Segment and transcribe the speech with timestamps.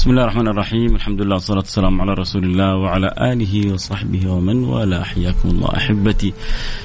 [0.00, 4.64] بسم الله الرحمن الرحيم الحمد لله والصلاة والسلام على رسول الله وعلى آله وصحبه ومن
[4.64, 6.32] والاه حياكم الله أحبتي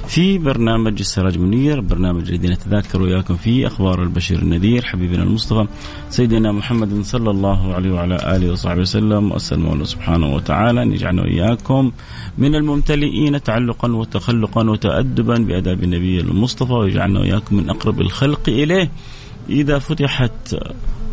[0.07, 5.67] في برنامج السراج منير برنامج الذي نتذاكر وياكم فيه أخبار البشير النذير حبيبنا المصطفى
[6.09, 9.31] سيدنا محمد صلى الله عليه وعلى آله وصحبه وسلم.
[9.31, 10.83] وأسأل الله سبحانه وتعالى.
[10.83, 11.91] أن يجعلنا وإياكم
[12.37, 18.91] من الممتلئين تعلقا وتخلقا وتأدبا بأداب النبي المصطفى ويجعلنا وإياكم من أقرب الخلق إليه.
[19.49, 20.55] إذا فتحت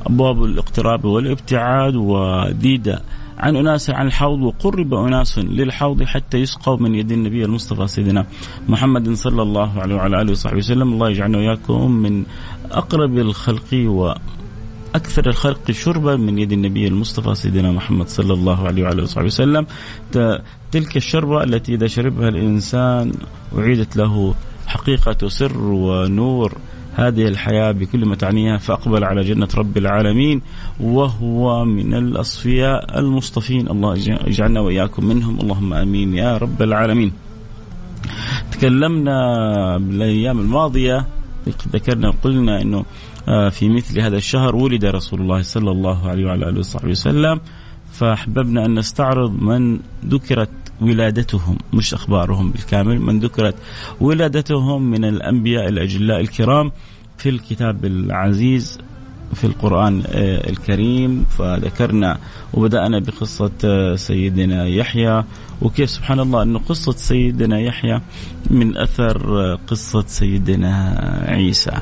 [0.07, 2.97] أبواب الاقتراب والابتعاد وديد
[3.39, 8.27] عن أناس عن الحوض وقرب أناس للحوض حتى يسقوا من يد النبي المصطفى سيدنا
[8.69, 10.93] محمد صلى الله عليه وعلى آله وصحبه وسلم.
[10.93, 12.25] الله يجعلنا وإياكم من
[12.71, 14.13] أقرب الخلق و
[14.95, 19.67] أكثر الخلق شربا من يد النبي المصطفى سيدنا محمد صلى الله عليه وعلى وصحبه وسلم.
[20.73, 23.13] تلك الشربة التي إذا شربها الإنسان
[23.59, 24.35] أعيدت له
[24.67, 26.53] حقيقة سر ونور.
[26.95, 30.43] هذه الحياة بكل ما تعنيها فأقبل على جنة رب العالمين
[30.81, 33.69] وهو من الأصفياء المصطفين.
[33.69, 35.41] الله يجعلنا وإياكم منهم.
[35.41, 37.13] اللهم أمين يا رب العالمين.
[38.53, 41.07] تكلمنا بالأيام الماضية
[41.73, 42.85] ذكرنا وقلنا أنه
[43.29, 47.41] آه، في مثل هذا الشهر ولد رسول الله صلى الله عليه وعلى آله وصحبه وسلم
[47.93, 50.51] فأحببنا أن نستعرض من ذكرت
[50.83, 53.55] ولادتهم مش أخبارهم بالكامل من ذكرت
[54.01, 56.73] ولادتهم من الأنبياء الأجلاء الكرام
[57.19, 58.79] في الكتاب العزيز
[59.35, 61.25] في القرآن آه، الكريم.
[61.39, 62.19] فذكرنا
[62.55, 65.25] وبدأنا بقصة آه، سيدنا يحيى.
[65.63, 68.01] وكيف سبحان الله أن قصة سيدنا يحيى
[68.51, 70.97] من أثر آه، قصة سيدنا
[71.29, 71.73] عيسى.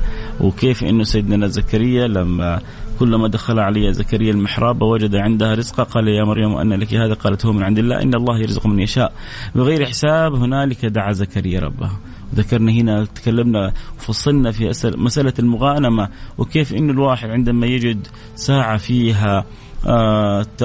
[0.41, 2.61] وكيف أنه سيدنا زكريا لما
[3.01, 7.47] كلما دخل علي زكريا المحراب وجد عندها رزقا قال يا مريم أن لك هذا قالت
[7.47, 9.13] هو من عند الله إن الله يرزق من يشاء.
[9.55, 11.91] بغير حساب هنالك دعا زكريا ربه.
[12.35, 19.45] ذكرنا هنا تكلمنا وفصلنا في مسألة المغانمة وكيف أن الواحد عندما يجد ساعة فيها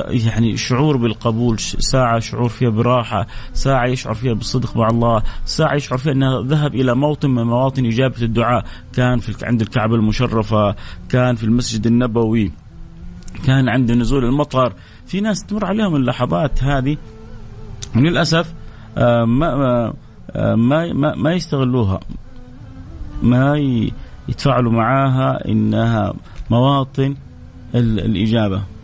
[0.08, 5.98] يعني شعور بالقبول ساعة شعور فيها براحة ساعة يشعر فيها بالصدق مع الله ساعة يشعر
[5.98, 8.66] فيها أنه ذهب إلى موطن من مواطن إجابة الدعاء.
[8.94, 10.76] كان في عند الكعبة المشرفة
[11.09, 12.52] كان في المسجد النبوي
[13.46, 14.74] كان عند نزول المطر.
[15.06, 16.97] في ناس تمر عليهم اللحظات هذه.
[17.96, 18.53] للأسف
[18.97, 19.94] آه ما
[20.32, 22.00] آه ما ما, ما يستغلوها
[23.24, 23.58] ما
[24.30, 26.14] يتفاعلوا معاها إنها
[26.50, 27.16] مواطن
[27.76, 28.75] الإجابة.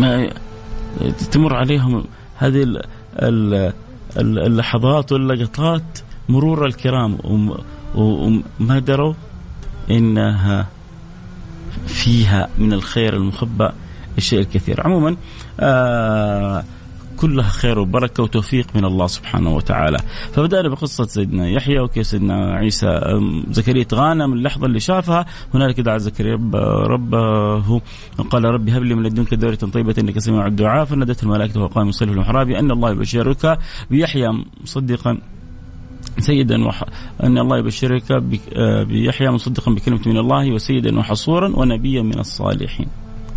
[0.00, 0.30] ما
[1.32, 2.04] تمر عليهم
[2.36, 2.82] هذه
[4.16, 7.18] اللحظات واللقطات مرور الكرام.
[7.94, 9.14] وما دروا
[9.90, 10.66] إنها
[11.86, 13.72] فيها من الخير المخبأ
[14.18, 14.86] الشيء الكثير.
[14.86, 15.16] عموما
[15.60, 16.64] آه
[17.20, 19.98] كلها خير وبركة وتوفيق من الله سبحانه وتعالى.
[20.32, 23.00] فبدأنا بقصة سيدنا يحيى وكيف سيدنا عيسى
[23.50, 25.26] زكريا تغانم اللحظة اللي شافها.
[25.54, 26.56] هنالك دعا زكريا رب
[26.90, 27.80] ربه
[28.30, 30.84] قال ربي هب لي من لدنك ذرية طيبة إنك سميع الدعاء.
[30.84, 33.58] فنادته الملائكة وقام يصلي في المحراب أن الله يبشرك
[33.90, 34.44] بيحيى.
[34.62, 35.18] مصدقا
[36.18, 36.84] سيدا وح...
[37.22, 38.12] إن الله يبشرك
[38.88, 42.86] بيحيى مصدقا بكلمة من الله وسيدا وحصورا ونبيا من الصالحين.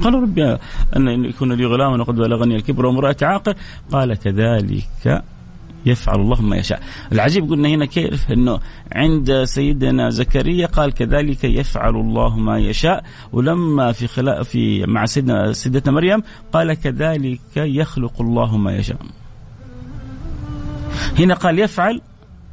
[0.01, 0.57] قالوا ربي
[0.95, 3.55] أن يكون لي غلام وقد بلغني الكبر وامرأتي عاقر.
[3.91, 5.23] قال كذلك
[5.85, 6.81] يفعل الله ما يشاء.
[7.11, 8.59] العجيب قلنا هنا كيف؟ أنه
[8.91, 13.03] عند سيدنا زكريا قال كذلك يفعل الله ما يشاء.
[13.31, 16.23] ولما في خلا في مع سيدنا سيدتنا مريم
[16.53, 18.97] قال كذلك يخلق الله ما يشاء.
[21.19, 22.01] هنا قال يفعل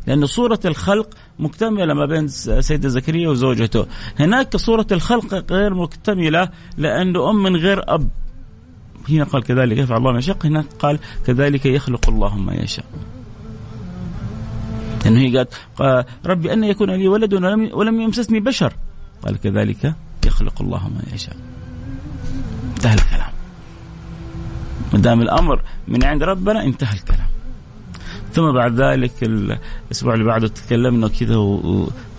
[0.07, 1.09] لأن صورة الخلق
[1.39, 2.29] مكتملة ما بين
[2.61, 3.87] سيدة زكريا وزوجته.
[4.19, 8.09] هناك صورة الخلق غير مكتملة لأنه أم من غير أب.
[9.09, 10.37] هنا قال كذلك يفعل الله ما يشاء.
[10.45, 12.85] هناك قال كذلك يخلق الله ما يشاء.
[15.05, 15.55] لأنه هي قالت
[16.27, 17.35] ربي أن يكون لي ولد
[17.75, 18.73] ولم, يمسسني بشر.
[19.23, 19.95] قال كذلك
[20.27, 21.37] يخلق الله ما يشاء.
[22.77, 23.33] انتهى الكلام.
[24.93, 27.30] ما دام الأمر من عند ربنا انتهى الكلام.
[28.33, 31.37] ثم بعد ذلك الأسبوع اللي بعده تكلمنا كذا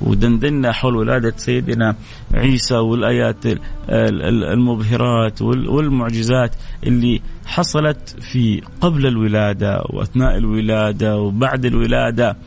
[0.02, 1.96] ودندنا حول ولادة سيدنا
[2.34, 3.46] عيسى والآيات
[3.90, 12.38] المبهرات والمعجزات اللي حصلت في قبل الولادة وأثناء الولادة وبعد الولادة.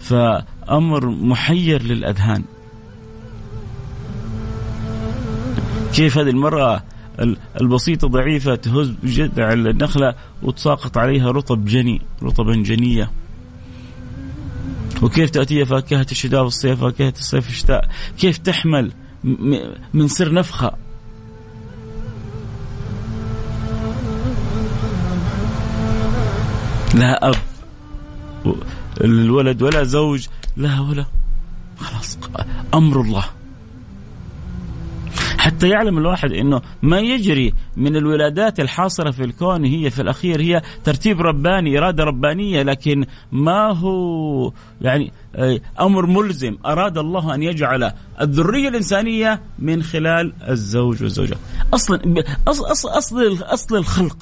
[0.00, 2.44] فأمر محير للأذهان.
[5.94, 6.82] كيف هذه المرأة
[7.60, 13.10] البسيطة ضعيفة تهز بجذع النخلة وتساقط عليها رطب جني رطبا جنية.
[15.02, 17.88] وكيف تأتي فاكهة الشتاء والصيف فاكهة الصيف الشتاء.
[18.18, 18.92] كيف تحمل
[19.94, 20.72] من سر نفخة؟
[26.94, 27.34] لا أب.
[29.00, 30.26] الولد ولا زوج
[30.56, 31.04] لا ولا.
[31.78, 32.18] خلاص
[32.74, 33.24] أمر الله.
[35.48, 40.62] حتى يعلم الواحد إنه ما يجري من الولادات الحاصله في الكون هي في الأخير هي
[40.84, 47.92] ترتيب رباني إرادة ربانية لكن ما هو يعني آه، أمر ملزم أراد الله أن يجعل
[48.20, 51.36] الذرية الإنسانية من خلال الزوج والزوجه
[51.74, 54.16] أصلا اصل أصل اصل, أصل الخلق.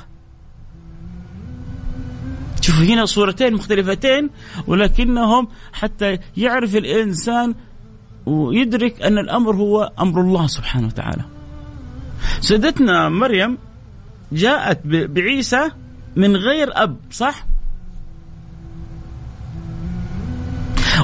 [2.61, 4.31] شوفوا هنا صورتين مختلفتين
[4.67, 7.55] ولكنهم حتى يعرف الإنسان
[8.26, 11.25] ويدرك أن الأمر هو أمر الله سبحانه وتعالى.
[12.40, 13.58] سيدتنا مريم
[14.32, 15.70] جاءت بعيسى
[16.17, 17.46] من غير أب صح؟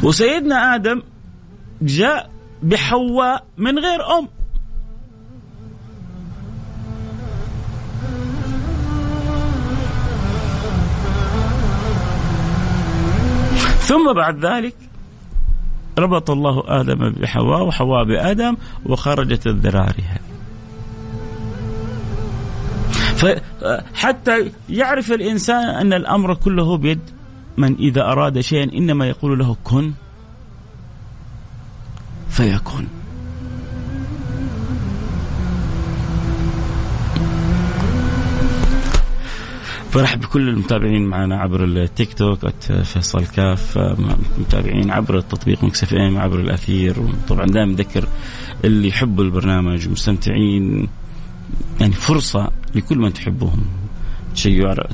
[0.03, 1.03] وسيدنا آدم
[1.83, 2.31] جاء
[2.63, 4.29] بحواء من غير أم.
[13.81, 14.75] ثم بعد ذلك
[15.99, 18.57] ربط الله آدم بحواء وحواء بآدم
[18.87, 20.33] وخرجت الذراري هذه
[23.17, 27.01] فحتى يعرف الإنسان أن الأمر كله بيد
[27.57, 29.93] من إذا أراد شيئا إنما يقول له كن
[32.31, 32.89] فيكون.
[39.93, 42.49] فرحب بكل المتابعين معنا عبر التيك توك
[42.85, 43.79] فيصل كاف
[44.39, 47.01] متابعين عبر التطبيق مكسف إم عبر الأثير.
[47.01, 48.09] وطبعا دائما نذكر
[48.65, 50.89] اللي يحبوا البرنامج مستمتعين
[51.81, 53.65] يعني فرصة لكل من تحبوهم.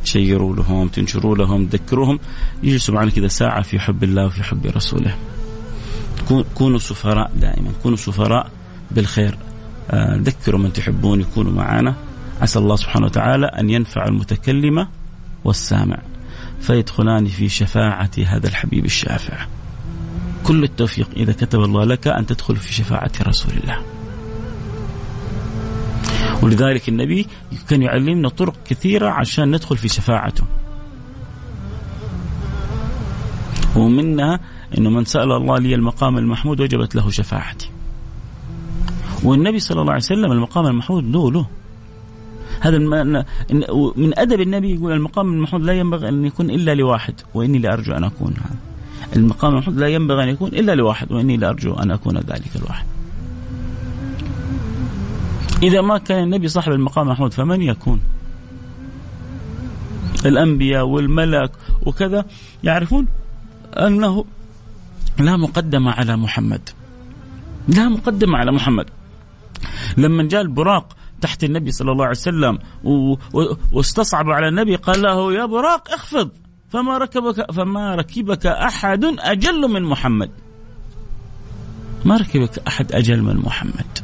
[0.05, 2.19] تشيروا لهم تنشروا لهم تذكروهم.
[2.63, 5.17] يجلسوا معنا كذا ساعة في حب الله وفي حب رسوله.
[6.55, 7.71] كونوا سفراء دائما.
[7.83, 8.51] كونوا سفراء
[8.91, 9.39] بالخير.
[9.91, 12.08] آه، ذكروا من تحبون يكونوا معنا
[12.41, 14.87] عسى الله سبحانه وتعالى أن ينفع المتكلم
[15.45, 15.99] والسامع
[16.61, 19.47] فيدخلان في شفاعة هذا الحبيب الشافع.
[20.45, 23.83] كل التوفيق إذا كتب الله لك أن تدخل في شفاعة رسول الله.
[26.43, 27.27] ولذلك النبي
[27.69, 30.45] كان يعلمنا طرق كثيرة عشان ندخل في شفاعته.
[33.77, 34.41] ومنها
[34.79, 37.71] أنه من سأل الله لي المقام المحمود وجبت له شفاعتي.
[39.23, 41.47] والنبي صلى الله عليه وسلم المقام المحمود له له.
[42.61, 42.79] هذا
[43.97, 48.05] من أدب النبي يقول المقام المحمود لا ينبغي أن يكون إلا لواحد وإني لأرجو أن
[48.05, 48.57] أكون هذا.
[49.17, 52.87] المقام المحمود لا ينبغي أن يكون إلا لواحد وإني لأرجو أن أكون ذلك الواحد.
[55.63, 58.01] إذا ما كان النبي صاحب المقام المحمود فمن يكون؟
[60.27, 62.25] الأنبياء والملك وكذا.
[62.65, 63.07] يعرفون
[63.77, 64.25] أنه
[65.19, 66.69] لا مقدمه على محمد.
[67.69, 68.87] لا مقدمه على محمد.
[69.97, 72.59] لما جاء البراق تحت النبي صلى الله عليه وسلم
[73.73, 76.31] واستصعب على النبي قال له يا براق اخفض
[76.71, 80.31] فما ركبك فما ركبك أحد أجل من محمد.
[82.05, 83.99] ما ركبك أحد أجل من محمد.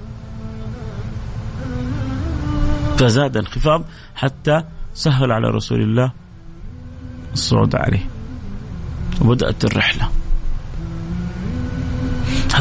[2.98, 6.12] فزاد انخفاض حتى سهل على رسول الله
[7.32, 8.08] الصعود عليه
[9.20, 10.08] وبدأت الرحلة.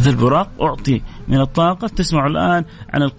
[0.03, 1.88] هذا البراق أعطي من الطاقة.
[1.88, 3.10] تسمع الآن عن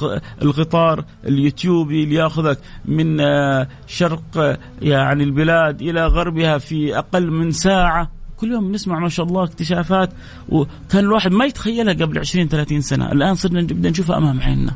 [0.43, 7.51] القطار اليوتيوبي اللي يأخذك من آه، شرق آه، يعني البلاد إلى غربها في أقل من
[7.51, 8.11] ساعة.
[8.37, 10.11] كل يوم نسمع ما شاء الله اكتشافات.
[10.49, 13.13] وكان الواحد ما يتخيلها قبل 20 30 سنة.
[13.13, 14.73] الآن صرنا نبدأ نشوفها أمام عيننا.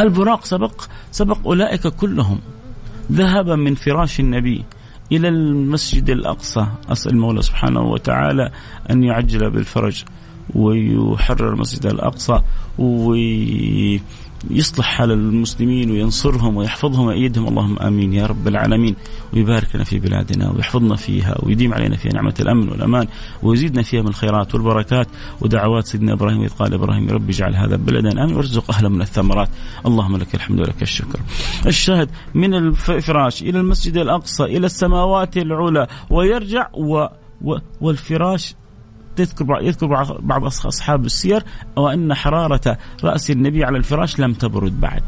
[0.00, 2.40] البراق سبق سبق أولئك كلهم.
[3.12, 4.64] ذهب من فراش النبي.
[5.12, 6.66] إلى المسجد الأقصى.
[6.88, 8.50] أسأل المولى سبحانه وتعالى
[8.90, 10.04] أن يعجل بالفرج
[10.54, 12.40] ويحرر المسجد الأقصى
[12.78, 14.00] وي
[14.50, 17.48] يصلح حال المسلمين وينصرهم ويحفظهم ويأيدهم.
[17.48, 18.96] اللهم آمين يا رب العالمين.
[19.32, 23.06] ويبارك لنا في بلادنا ويحفظنا فيها ويديم علينا فيها نعمة الأمن والأمان
[23.42, 25.08] ويزيدنا فيها من الخيرات والبركات
[25.40, 29.48] ودعوات سيدنا إبراهيم إذ قال إبراهيم رب اجعل هذا بلدا أمن وارزق اهله من الثمرات.
[29.86, 31.20] اللهم لك الحمد ولك الشكر.
[31.66, 37.06] الشاهد من الفراش إلى المسجد الأقصى إلى السماوات العلى ويرجع و
[37.80, 38.54] والفراش
[39.18, 39.86] تذكر يذكر
[40.20, 41.44] بعض أصحاب السير
[41.76, 45.02] وان حرارة رأس النبي على الفراش لم تبرد بعد.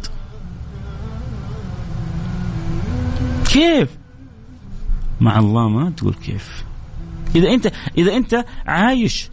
[3.53, 3.89] كيف؟
[5.21, 6.65] مع الله ما تقول كيف.
[7.37, 9.31] إذا انت إذا أنت عايش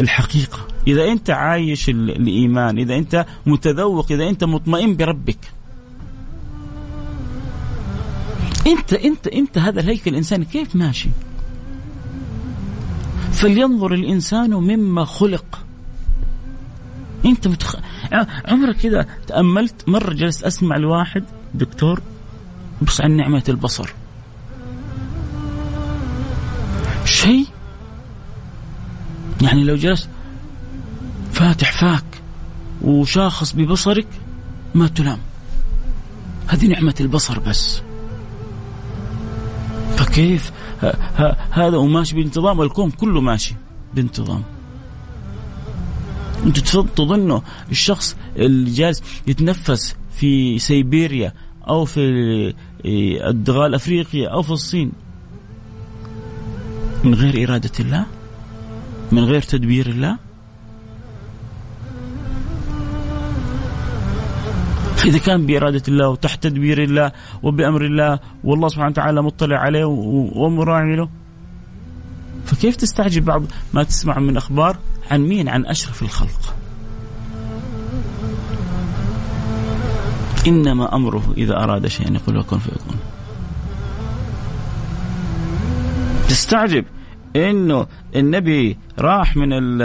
[0.00, 5.38] الحقيقة، إذا أنت عايش الإيمان، إذا أنت متذوق، إذا أنت مطمئن بربك.
[8.66, 11.08] انت انت أنت هذا الهيكل الإنساني كيف ماشي؟
[13.32, 15.60] فلينظر الإنسان مما خلق.
[17.24, 17.76] أنت متخ...
[18.48, 22.02] عمرك كذا تأملت؟ مرة جلست أسمع لواحد دكتور
[22.82, 23.92] بص عن نعمة البصر.
[27.04, 27.46] شيء؟
[29.42, 30.08] يعني لو جلست
[31.32, 32.04] فاتح فاك
[32.82, 34.08] وشاخص ببصرك
[34.74, 35.18] ما تلام
[36.48, 37.82] هذه نعمة البصر بس.
[40.16, 40.52] فكيف
[41.50, 43.54] هذا وماشي بانتظام الكون كله ماشي
[43.94, 44.42] بانتظام.
[46.46, 51.32] أنتوا تظنوا الشخص اللي جالس يتنفس في سيبيريا
[51.68, 52.00] أو في
[53.28, 54.92] الدغال أفريقيا أو في الصين
[57.04, 58.06] من غير إرادة الله؟
[59.12, 60.18] من غير تدبير الله؟
[65.08, 69.84] إذا كان بإرادة الله وتحت تدبير الله وبأمر الله والله سبحانه وتعالى مطلع عليه
[70.34, 71.08] ومراعي له.
[72.44, 73.42] فكيف تستعجب بعض
[73.74, 74.76] ما تسمع من أخبار
[75.10, 76.54] عن مين؟ عن أشرف الخلق.
[80.46, 82.96] إنما أمره إذا أراد شيئا يقول له كن فيكون.
[86.28, 86.84] تستعجب
[87.36, 87.86] إنه
[88.16, 89.82] النبي راح من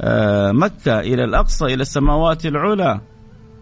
[0.00, 3.00] آه، مكة إلى الأقصى إلى السماوات العلى.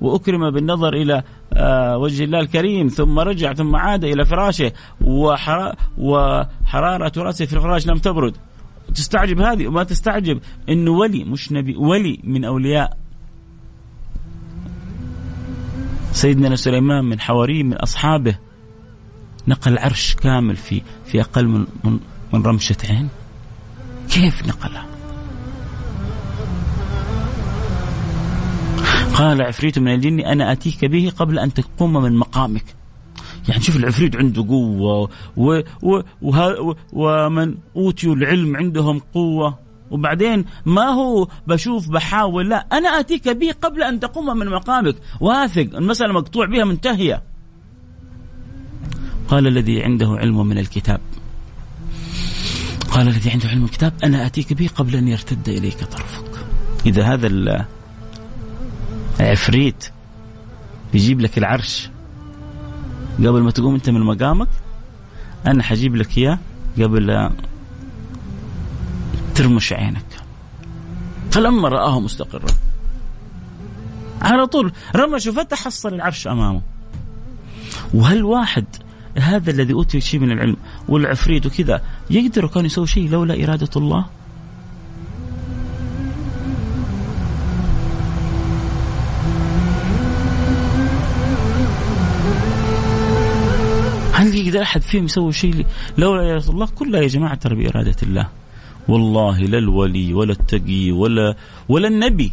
[0.00, 1.22] وأكرم بالنظر إلى
[1.52, 4.72] آه، وجه الله الكريم ثم رجع ثم عاد إلى فراشه
[5.98, 8.36] وحرارة رأسه في الفراش لم تبرد.
[8.94, 10.40] تستعجب هذه؟ وما تستعجب.
[10.68, 12.96] انه ولي مش نبي ولي من أولياء.
[16.12, 18.38] سيدنا سليمان من حواريه من أصحابه.
[19.48, 21.98] نقل عرش كامل في في أقل من من,
[22.32, 23.08] من رمشة عين.
[24.10, 24.95] كيف نقلها؟
[29.16, 32.64] قال عفريت من الجن أنا أتيك به قبل أن تقوم من مقامك.
[33.48, 39.58] يعني شوف العفريت عنده قوة و و و ومن أوتيوا العلم عندهم قوة.
[39.90, 44.96] وبعدين ما هو بشوف بحاول لا أنا أتيك به قبل أن تقوم من مقامك.
[45.20, 47.22] واثق المسألة مقطوع بها منتهية.
[49.28, 51.00] قال الذي عنده علم من الكتاب.
[52.90, 56.46] قال الذي عنده علم الكتاب أنا أتيك به قبل أن يرتد إليك طرفك.
[56.86, 57.26] إذا هذا
[59.20, 59.90] عفريت
[60.92, 61.90] بيجيب لك العرش.
[63.18, 64.48] قبل ما تقوم أنت من مقامك
[65.46, 66.38] أنا حجيب لك إياه
[66.78, 67.32] قبل لا
[69.34, 70.06] ترمش عينك.
[71.30, 72.46] فلما رآه مستقرا.
[74.22, 76.62] على طول رمش وفتح حصل العرش أمامه.
[77.94, 78.64] وهل واحد
[79.18, 80.56] هذا الذي أوتي شيء من العلم
[80.88, 84.06] والعفريت وكذا يقدر كان يسوي شيء لولا إرادة الله؟
[94.56, 95.66] يقدر أحد فيهم يسوي شيء
[95.98, 98.28] لولا اراده الله؟ كلها يا جماعة ترى بإرادة الله.
[98.88, 101.34] والله لا الولي ولا التقي ولا
[101.68, 102.32] ولا النبي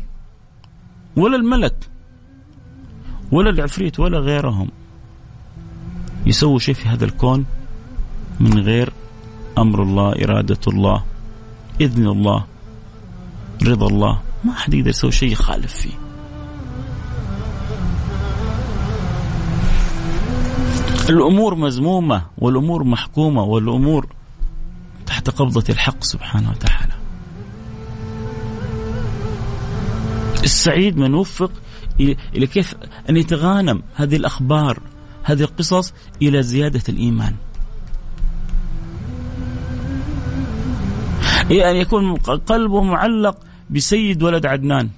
[1.15, 1.75] ولا الملك
[3.31, 4.69] ولا العفريت ولا غيرهم
[6.25, 7.45] يسووا شيء في هذا الكون
[8.39, 8.93] من غير
[9.57, 11.03] أمر الله إرادة الله
[11.81, 12.45] إذن الله
[13.63, 16.02] رضا الله ما حد يقدر يسوي شيء يخالف فيه
[21.09, 24.07] الأمور مزمومة والأمور محكومة والأمور
[25.05, 26.93] تحت قبضة الحق سبحانه وتعالى.
[30.43, 31.51] السعيد من وفق
[32.35, 32.75] إلى كيف
[33.09, 34.79] أن يتغانم هذه الأخبار
[35.23, 37.35] هذه القصص إلى زيادة الإيمان.
[41.51, 43.37] إلى أن يكون قلبه معلق
[43.69, 44.89] بسيد ولد عدنان.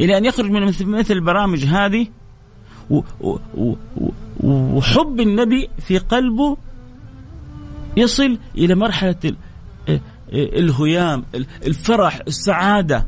[0.00, 2.06] إلى أن يخرج من مثل البرامج هذه
[4.48, 6.56] وحب النبي في قلبه
[7.96, 9.32] يصل إلى مرحلة
[10.32, 11.24] الهيام
[11.66, 13.06] الفرح السعادة.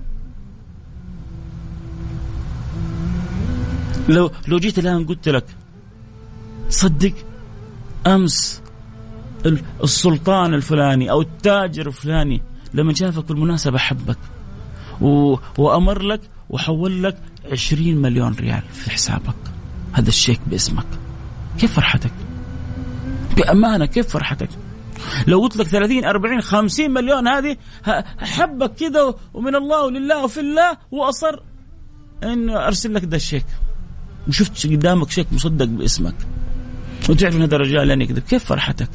[4.09, 5.45] لو لو جيت الآن قلت لك
[6.69, 7.13] صدق
[8.07, 8.63] أمس
[9.85, 12.43] السلطان الفلاني أو التاجر الفلاني
[12.75, 14.19] لما شافك بالمناسبة حبك
[15.59, 16.21] وأمر لك
[16.51, 17.17] وحول لك
[17.53, 19.35] 20 مليون ريال في حسابك.
[19.93, 20.87] هذا الشيك باسمك.
[21.59, 22.13] كيف فرحتك؟
[23.37, 24.49] بأمانة كيف فرحتك؟
[25.27, 27.57] لو قلت لك 30 40 50 مليون هذه
[28.19, 31.41] حبك كذا ومن الله ولله وفي الله وأصر.
[32.23, 33.47] انه أرسل لك ده الشيك.
[34.29, 36.15] وشفت قدامك شيك مصدق باسمك.
[37.09, 38.89] وتعرف ان هذا الرجال لن يكذب كيف فرحتك؟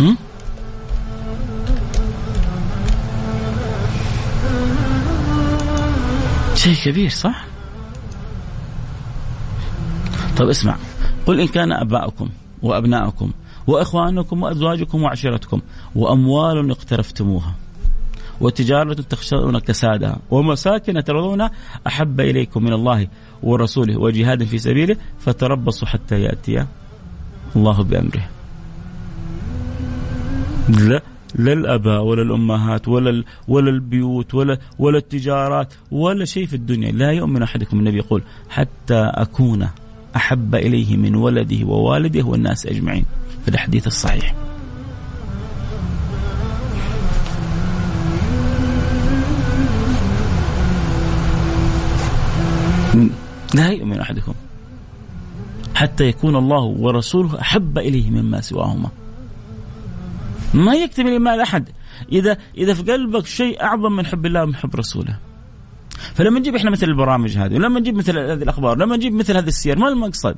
[0.00, 0.16] هم؟
[6.64, 7.44] شيء كبير صح؟
[10.36, 10.76] طيب اسمع
[11.26, 12.28] قل إن كان أباؤكم
[12.62, 13.30] وأبناؤكم
[13.66, 15.60] وإخوانكم وأزواجكم وعشيرتكم
[15.94, 17.54] وأموال اقترفتموها
[18.40, 21.48] وتجارة تخشون كسادها ومساكن ترضون
[21.86, 23.08] أحب إليكم من الله
[23.42, 26.66] ورسوله وجهاد في سبيله فتربصوا حتى يأتي
[27.56, 28.28] الله بأمره
[31.34, 37.10] لا الاباء ولا الامهات ولا ولا البيوت ولا ولا التجارات ولا شيء في الدنيا لا
[37.10, 39.68] يؤمن أحدكم النبي يقول حتى أكون
[40.16, 43.04] أحب إليه من ولده ووالده والناس أجمعين
[43.44, 44.34] في الحديث الصحيح.
[53.54, 54.34] لا يؤمن أحدكم
[55.74, 58.88] حتى يكون الله ورسوله أحب إليه مما سواهما.
[60.54, 61.68] ما يكتب الايمان أحد
[62.12, 65.18] إذا إذا في قلبك شيء أعظم من حب الله ومن حب رسوله.
[66.14, 69.46] فلما نجيب إحنا مثل البرامج هذه ولما نجيب مثل هذه الأخبار لما نجيب مثل هذه
[69.46, 70.36] السير ما المقصد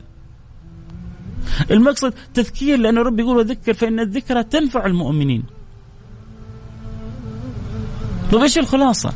[1.71, 5.43] المقصد تذكير لأن ربي يقول وذكر فإن الذكرى تنفع المؤمنين
[8.33, 9.13] طيب إيش الخلاصة؟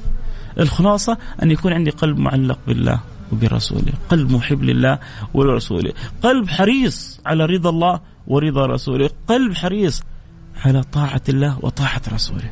[0.58, 3.00] الخلاصة أن يكون عندي قلب معلق بالله
[3.32, 4.98] وبرسوله قلب محب لله
[5.34, 5.92] ولرسوله
[6.22, 10.02] قلب حريص على رضا الله ورضا رسوله قلب حريص
[10.64, 12.50] على طاعة الله وطاعة رسوله.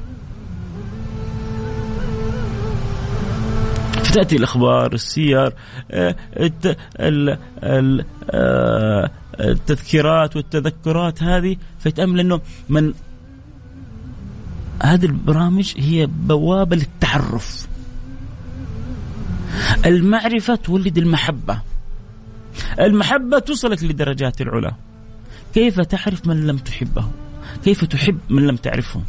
[3.92, 5.52] فتأتي الأخبار السير
[5.90, 6.16] آه،
[8.30, 12.92] آه، التذكيرات والتذكرات هذه فيتأمل أنه من
[14.83, 17.68] هذه البرامج هي بوابة للتعرف.
[19.87, 21.61] المعرفة تولد المحبة.
[22.80, 24.74] المحبة توصلك لدرجات العلا.
[25.54, 27.04] كيف تعرف من لم تحبه؟
[27.64, 29.03] كيف تحب من لم تعرفه؟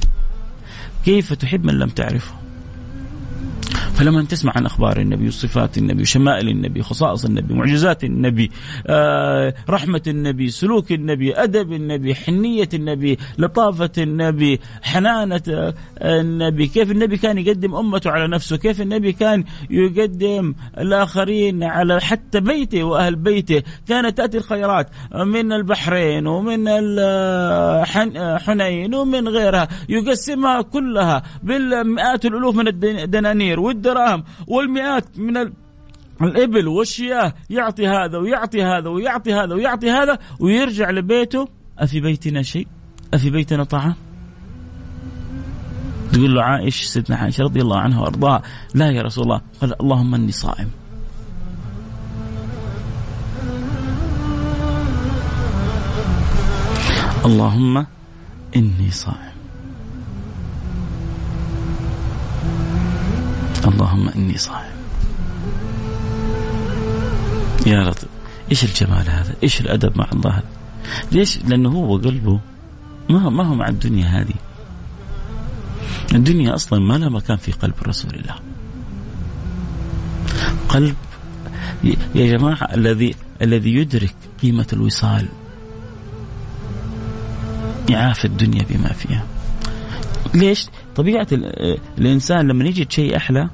[1.06, 2.34] كيف تحب من لم تعرفه؟
[4.00, 8.52] فلما تسمع عن أخبار النبي وصفات النبي وشمائل النبي خصائص النبي معجزات النبي
[8.88, 16.92] آه رحمة النبي سلوك النبي أدب النبي حنية النبي لطافة النبي حنانة آه، النبي كيف
[16.92, 23.16] النبي كان يقدم أمته على نفسه كيف النبي كان يقدم الآخرين على حتى بيته وأهل
[23.16, 23.64] بيته.
[23.88, 26.68] كانت تأتي الخيرات من البحرين ومن
[28.38, 35.54] حنين ومن غيرها يقسمها كلها بالمئات الألوف من الدنانير والد الدراهم والمئات من ال...
[36.22, 41.48] الإبل والشياه يعطي هذا ويعطي هذا ويعطي هذا ويعطي هذا ويرجع لبيته
[41.80, 42.68] أفي بيتنا شيء؟
[43.14, 43.96] أفي بيتنا طعام؟
[46.14, 48.42] تقول له عائش سيدنا عائشة رضي الله عنها وأرضاها
[48.76, 50.70] لا يا رسول الله قال اللهم إني صائم
[57.26, 57.86] اللهم
[58.56, 59.39] إني صائم
[63.68, 64.80] اللهم إني صائم
[67.68, 68.10] يا لطيف
[68.52, 70.50] إيش الجمال هذا؟ إيش الأدب مع الله هذا؟
[71.12, 72.40] ليش؟ لأنه هو قلبه
[73.10, 74.34] ما ما هو مع الدنيا هذه.
[76.14, 78.36] الدنيا أصلا ما لها مكان في قلب رسول الله.
[80.70, 80.96] قلب
[82.16, 85.28] يا جماعة الذي الذي يدرك قيمة الوصال
[87.90, 89.26] يعافي الدنيا بما فيها.
[90.34, 91.28] ليش؟ طبيعة
[91.98, 93.50] الإنسان لما يجد شيء أحلى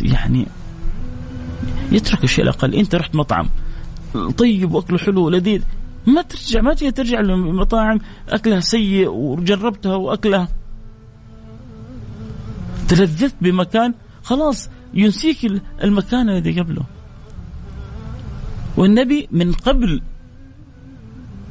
[0.00, 0.46] يعني
[1.92, 2.74] يترك الشيء الأقل.
[2.74, 3.48] أنت رحت مطعم
[4.36, 5.62] طيب وأكله حلو لذيذ
[6.06, 10.48] ما ترجع ما تجي ترجع لمطاعم أكلها سيء وجربتها وأكلها.
[12.88, 16.84] تلذذت بمكان خلاص ينسيك المكان الذي قبله.
[18.76, 20.02] والنبي من قبل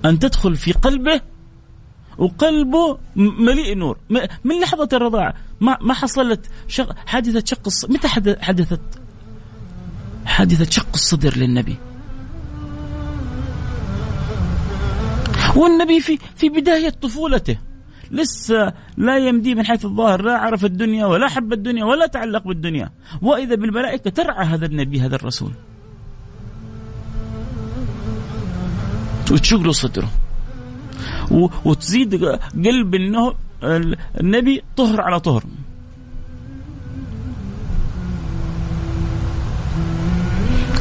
[0.06, 1.22] أن تدخل في قلبه
[2.18, 3.98] وقلبه مليء نور.
[4.44, 7.86] من لحظة الرضاعة ما ما حصلت شق حادثة شق الص...
[7.86, 8.08] متى
[8.42, 8.82] حدثت؟
[10.26, 11.78] حادثة شق الصدر للنبي.
[15.56, 17.58] والنبي في في بداية طفولته.
[18.12, 22.92] لسه لا يمدي من حيث الظاهر لا عرف الدنيا ولا حب الدنيا ولا تعلق بالدنيا.
[23.22, 25.52] وإذا بالملائكة ترعى هذا النبي هذا الرسول.
[29.32, 30.10] وتشق له صدره.
[31.66, 32.26] وتزيد
[32.66, 32.96] قلب
[34.20, 35.44] النبي طهر على طهر.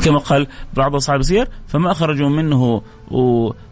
[0.04, 2.82] كما قال بعض أصحاب السير فما خرجوا منه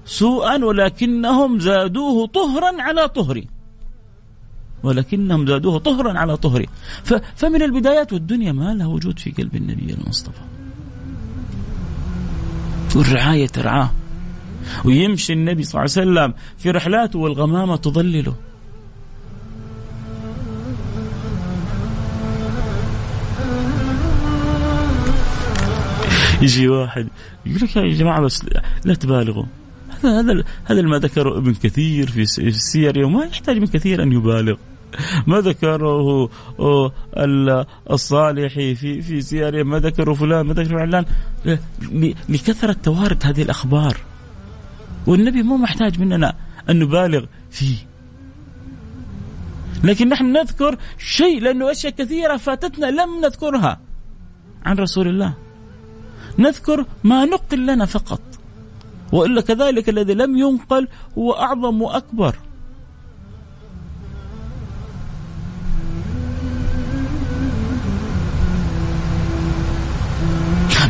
[0.06, 3.48] سوءا ولكنهم زادوه طهرا على طهري
[4.82, 6.68] ولكنهم زادوه طهرا على طهري
[7.36, 10.40] فمن البدايات والدنيا ما لها وجود في قلب النبي المصطفى.
[12.96, 13.90] والرعاية ترعاه.
[14.84, 18.34] ويمشي النبي صلى الله عليه وسلم في رحلاته والغمامة تظلله.
[26.42, 27.08] يجي واحد
[27.46, 28.44] يقول لك يا جماعة بس
[28.84, 29.44] لا تبالغوا.
[30.04, 34.56] هذا هذا هذا ما ذكره ابن كثير في السير وما يحتاج ابن كثير أن يبالغ.
[35.26, 36.28] ما ذكره
[37.90, 41.04] الصالحي في في سيره ما ذكره فلان ما ذكره علان.
[42.28, 43.96] لكثرة توارد هذه الأخبار.
[45.10, 46.34] والنبي مو محتاج مننا
[46.70, 47.76] أن نبالغ فيه.
[49.84, 53.80] لكن نحن نذكر شيء لأنه أشياء كثيرة فاتتنا لم نذكرها
[54.64, 55.34] عن رسول الله.
[56.38, 58.20] نذكر ما نقل لنا فقط.
[59.12, 62.36] وإلا كذلك الذي لم ينقل هو أعظم وأكبر.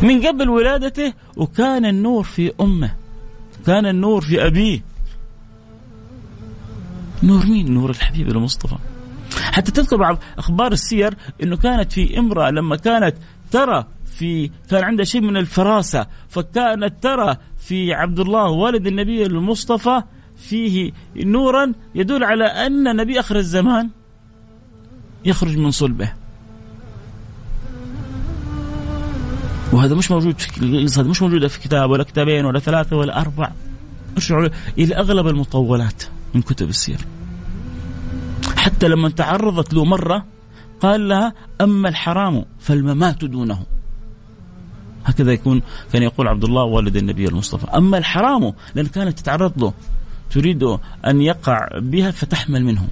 [0.02, 2.99] من قبل ولادته وكان النور في أمه.
[3.66, 4.80] كان النور في أبيه.
[7.22, 8.76] نور مين؟ نور الحبيب المصطفى.
[9.40, 13.16] حتى تذكر بعض أخبار السير إنه كانت في امرأة لما كانت
[13.50, 20.02] ترى في كان عندها شيء من الفراسة فكانت ترى في عبد الله والد النبي المصطفى
[20.36, 23.90] فيه نورا يدل على أن نبي آخر الزمان
[25.24, 26.12] يخرج من صلبه.
[29.72, 33.52] وهذا مش موجود في هذا مش موجودة في كتاب ولا كتابين ولا ثلاثة ولا أربع.
[34.16, 36.02] ارجعوا إلى أغلب المطولات
[36.34, 36.98] من كتب السير.
[38.56, 40.24] حتى لما تعرضت له مرة
[40.80, 43.62] قال لها أما الحرام فالممات دونه.
[45.04, 47.66] هكذا يكون كان يقول عبد الله والد النبي المصطفى.
[47.66, 49.72] أما الحرام لأن كانت تتعرض له
[50.30, 50.62] تريد
[51.06, 52.88] أن يقع بها فتحمل منه.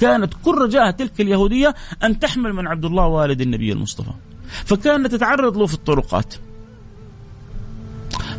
[0.00, 4.12] كانت كل رجاءها تلك اليهودية أن تحمل من عبد الله والد النبي المصطفى.
[4.46, 6.34] فكانت تتعرض له في الطرقات.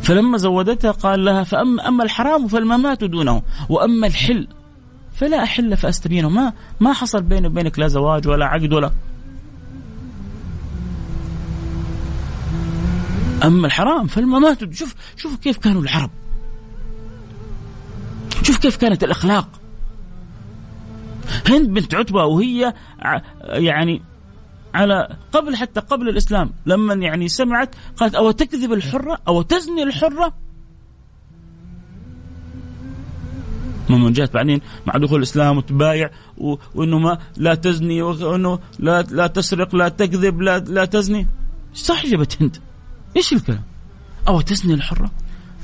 [0.02, 4.48] فلما زودتها قال لها فأما أما الحرام فالممات دونه وأما الحل
[5.12, 6.28] فلا أحل فأستبينه.
[6.28, 8.92] ما ما حصل بيني وبينك لا زواج ولا عقد ولا
[13.44, 16.10] أما الحرام فالممات شوف شوف كيف كانوا العرب.
[18.42, 19.48] شوف كيف كانت الأخلاق.
[21.48, 22.74] هند بنت عتبة وهي
[23.42, 24.02] يعني
[24.74, 30.34] على قبل حتى قبل الإسلام لما يعني سمعت قالت أو تكذب الحرة أو تزني الحرة
[33.88, 36.10] من جاءت بعدين مع دخول الإسلام وتبايع
[36.74, 41.26] وإنه ما لا تزني وإنه لا لا تسرق لا تكذب لا لا تزني
[41.74, 42.56] صح جبت هند
[43.16, 43.62] إيش الكلام؟
[44.28, 45.10] أو تزني الحرة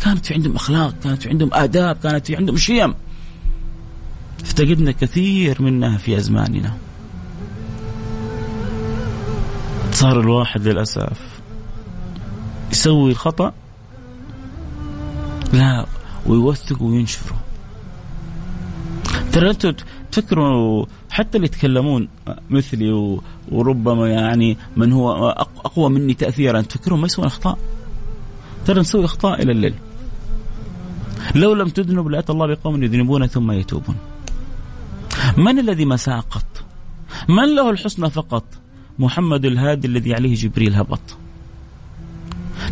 [0.04, 2.94] كانت في عندهم أخلاق، كانت في عندهم آداب، كانت في عندهم شيم.
[4.40, 6.76] افتقدنا كثير منها في أزماننا.
[9.94, 11.40] صار الواحد للأسف.
[12.72, 13.52] يسوي الخطأ؟
[15.52, 15.86] لا
[16.26, 17.40] ويوثق وينشره.
[19.32, 19.74] ترى أنتم
[20.12, 22.08] تفكروا حتى اللي يتكلمون
[22.50, 23.18] مثلي
[23.52, 25.28] وربما يعني من هو
[25.64, 27.58] أقوى مني تاثيرا تفكرون ما يسوون أخطاء؟
[28.66, 29.74] ترى نسوي أخطاء إلى الليل.
[31.34, 33.96] لو لم تذنب لاتى الله بقوم يذنبون ثم يتوبون.
[35.36, 36.46] من الذي ما ساقط؟
[37.28, 38.44] من له الحسنى فقط؟
[38.98, 41.00] محمد الهادي الذي عليه جبريل هبط.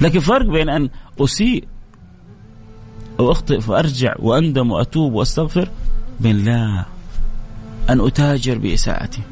[0.01, 1.65] لكن فرق بين أن أسيء
[3.21, 5.69] أو اخطئ فأرجع وأندم وأتوب وأستغفر
[6.21, 6.85] بين لا
[7.91, 9.23] أن أتاجر بإساءتي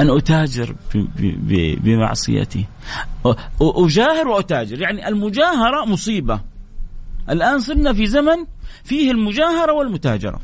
[0.00, 0.74] أن أتاجر
[1.84, 2.64] بمعصيتي.
[3.60, 6.40] أجاهر وأتاجر يعني المجاهرة مصيبة.
[7.30, 8.46] الآن صرنا في زمن
[8.84, 10.40] فيه المجاهرة والمتاجرة.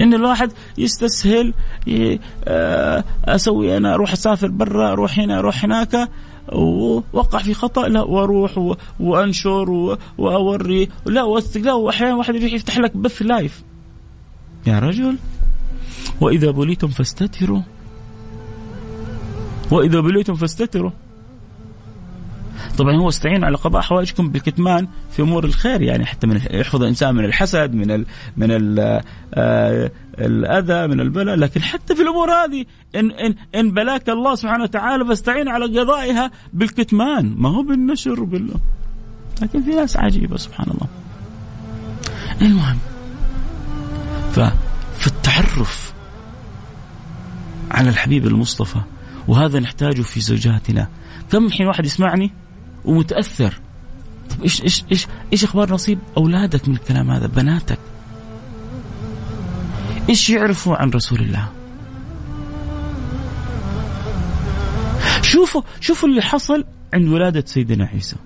[0.00, 1.54] إن الواحد يستسهل
[2.44, 6.08] آه، أسوي أنا أروح أسافر برا أروح هنا أروح هناك
[6.52, 12.96] ووقع في خطأ لا وأروح وأنشر وأوري لا اوثق لا واحيانا واحد يروح يفتح لك
[12.96, 13.62] بث لايف
[14.66, 15.16] يا رجل.
[16.20, 17.60] وإذا بليتم فاستتروا.
[19.70, 20.90] وإذا بليتم فاستتروا.
[22.78, 27.14] طبعا هو استعين على قضاء حوائجكم بالكتمان في أمور الخير يعني حتى من يحفظ الإنسان
[27.14, 28.06] من الحسد من ال
[28.36, 29.00] من ال
[29.34, 34.62] آه الأذى من البلاء لكن حتى في الأمور هذه إن إن إن بلاك الله سبحانه
[34.62, 37.34] وتعالى فاستعين على قضائها بالكتمان.
[37.38, 38.50] ما هو بالنشر بال
[39.42, 40.88] لكن في ناس عجيبة سبحان الله.
[42.42, 42.78] المهم
[44.32, 45.94] ففي التعرف
[47.70, 48.80] على الحبيب المصطفى
[49.28, 50.88] وهذا نحتاجه في زوجاتنا.
[51.32, 52.30] كم حين واحد يسمعني؟
[52.84, 53.60] ومتأثر.
[54.30, 57.78] طب إيش إيش إيش إيش أخبار نصيب أولادك من الكلام هذا؟ بناتك.
[60.08, 61.48] إيش يعرفوا عن رسول الله؟
[65.22, 68.16] شوفوا شوفوا اللي حصل عند ولادة سيدنا عيسى.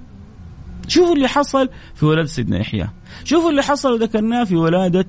[0.88, 2.88] شوفوا اللي حصل في ولادة سيدنا يحيى.
[3.24, 5.06] شوفوا اللي حصل وذكرناه في ولادة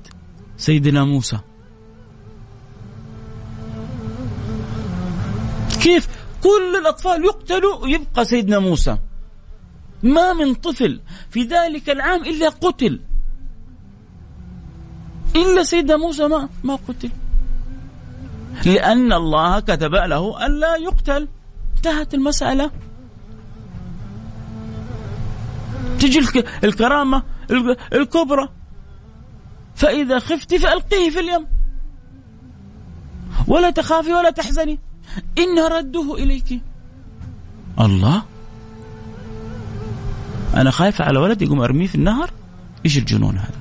[0.56, 1.38] سيدنا موسى.
[5.80, 6.08] كيف؟
[6.42, 8.98] كل الأطفال يقتلوا ويبقى سيدنا موسى.
[10.02, 13.00] ما من طفل في ذلك العام إلا قتل.
[15.36, 17.10] إلا سيدنا موسى ما ما قتل.
[18.66, 21.28] لأن الله كتب له أن لا يقتل.
[21.76, 22.70] انتهت المسألة.
[25.98, 26.18] تجي
[26.64, 27.22] الكرامة
[27.92, 28.48] الكبرى.
[29.74, 31.46] فإذا خفت فألقيه في اليم.
[33.48, 34.78] ولا تخافي ولا تحزني.
[35.38, 36.62] إن ردوه إليك.
[37.80, 38.22] الله؟
[40.54, 42.30] أنا خايفة على ولدي يقوم أرميه في النهر
[42.84, 43.60] إيش الجنون هذا؟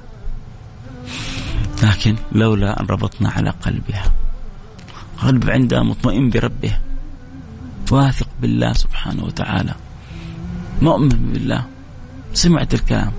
[1.83, 4.11] لكن لولا أن ربطنا على قلبها
[5.17, 6.77] قلب عندها مطمئن بربه
[7.91, 9.75] واثق بالله سبحانه وتعالى
[10.81, 11.65] مؤمن بالله
[12.33, 13.11] سمعت الكلام.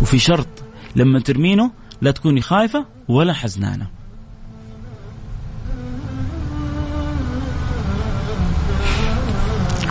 [0.00, 0.48] وفي شرط
[0.96, 3.86] لما ترمينه لا تكوني خايفة ولا حزنانة.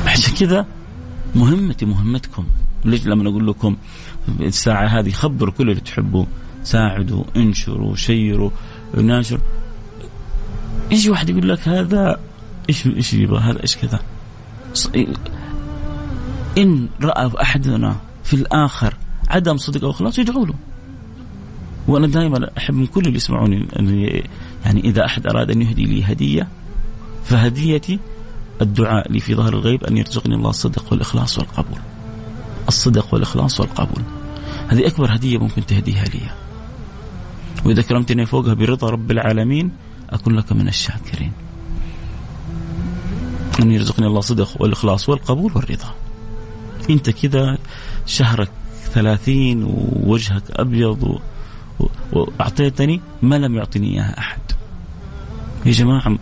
[0.05, 0.65] عشان كذا
[1.35, 2.45] مهمتي مهمتكم.
[2.85, 3.75] ليش لما أقول لكم
[4.39, 6.25] الساعة هذه خبروا كل اللي تحبوا
[6.63, 8.49] ساعدوا انشروا شيروا
[8.93, 9.39] ناشر.
[10.91, 12.19] يجي واحد يقول لك هذا
[12.69, 13.99] إيش إيش يبغى؟ هذا إيش كذا؟
[16.57, 18.95] ان رأى أحدنا في الآخر
[19.29, 20.53] عدم صدق أو اخلاص يدعوا له.
[21.87, 23.67] وأنا دائما أحب من كل اللي يسمعوني
[24.65, 26.47] يعني إذا أحد أراد أن يهدي لي هدية
[27.23, 27.99] فهديتي
[28.61, 31.79] الدعاء لي في ظهر الغيب أن يرزقني الله الصدق والإخلاص والقبول.
[32.67, 34.03] الصدق والإخلاص والقبول.
[34.67, 36.19] هذه أكبر هدية ممكن تهديها لي.
[37.65, 39.71] وإذا كرمتني فوقها برضا رب العالمين
[40.09, 41.31] أكون لك من الشاكرين.
[43.61, 45.95] إن يرزقني الله الصدق والإخلاص والقبول والرضا.
[46.89, 47.57] أنت كذا
[48.05, 48.51] شهرك
[48.83, 51.19] ثلاثين ووجهك أبيض
[52.13, 54.39] وأعطيتني ما لم يعطني إياها أحد.
[55.65, 56.17] يا جماعة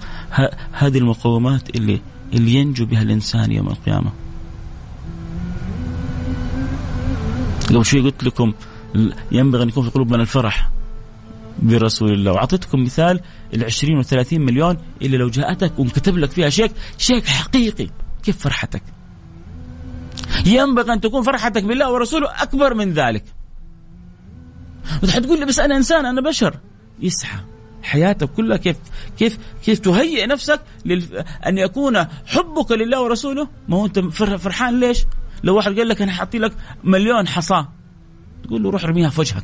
[0.72, 2.02] هذه المقومات اللي
[2.34, 4.12] اللي ينجو بها الإنسان يوم القيامة.
[7.70, 8.54] قبل شوي قلت لكم
[9.32, 10.70] ينبغي أن يكون في قلوبنا الفرح
[11.60, 13.20] برسول الله وأعطيتكم مثال
[13.54, 17.88] ال 20 و 30 مليون اللي لو جاءتك وانكتب لك فيها شيك شيك حقيقي
[18.24, 18.84] كيف فرحتك؟
[20.46, 23.24] ينبغي أن تكون فرحتك بالله ورسوله أكبر من ذلك.
[25.04, 26.60] وتقول لي بس أنا إنسان أنا بشر
[27.00, 27.40] يسعى
[27.84, 28.78] حياتك كلها كيف
[29.18, 30.60] كيف كيف تهيئ نفسك.
[31.48, 35.06] أن يكون حبك لله ورسوله ما هو أنت فرحان ليش؟
[35.44, 37.68] لو واحد قال لك أنا حأعطي لك مليون حصاة
[38.44, 39.44] تقول له روح ارميها في وجهك.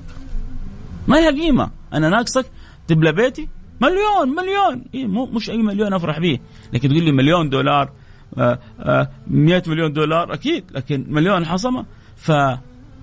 [1.07, 1.71] ما لها قيمة.
[1.93, 2.45] أنا ناقصك
[2.87, 3.47] تبلى بيتي؟
[3.81, 4.85] مليون مليون.
[4.93, 6.39] إيه مو مش أي مليون أفرح به.
[6.73, 7.91] لكن تقول لي مليون دولار
[8.37, 10.63] آآ آآ 100 مليون دولار أكيد.
[10.71, 11.85] لكن مليون حصمة
[12.17, 12.31] ف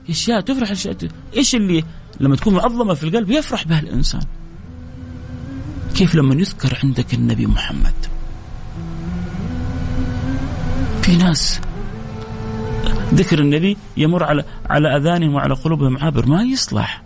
[0.08, 0.96] أشياء تفرح أشياء
[1.36, 1.84] إيش اللي
[2.20, 4.22] لما تكون معظمه في القلب يفرح بها الإنسان؟
[5.94, 7.94] كيف لما يذكر عندك النبي محمد؟
[11.02, 11.60] في ناس
[13.12, 17.02] ذكر النبي يمر على على أذانهم وعلى قلوبهم عابر ما يصلح.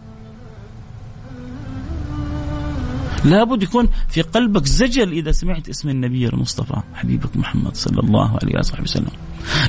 [3.24, 8.58] لابد يكون في قلبك زجل إذا سمعت اسم النبي المصطفى حبيبك محمد صلى الله عليه
[8.58, 9.10] وصحبه وسلم.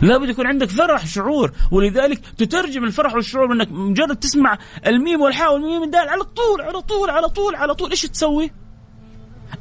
[0.02, 5.82] لابد يكون عندك فرح شعور ولذلك تترجم الفرح والشعور انك مجرد تسمع الميم والحاء والميم
[5.82, 7.89] والدال على طول على طول على طول على طول.
[7.89, 8.52] إيش تسوي؟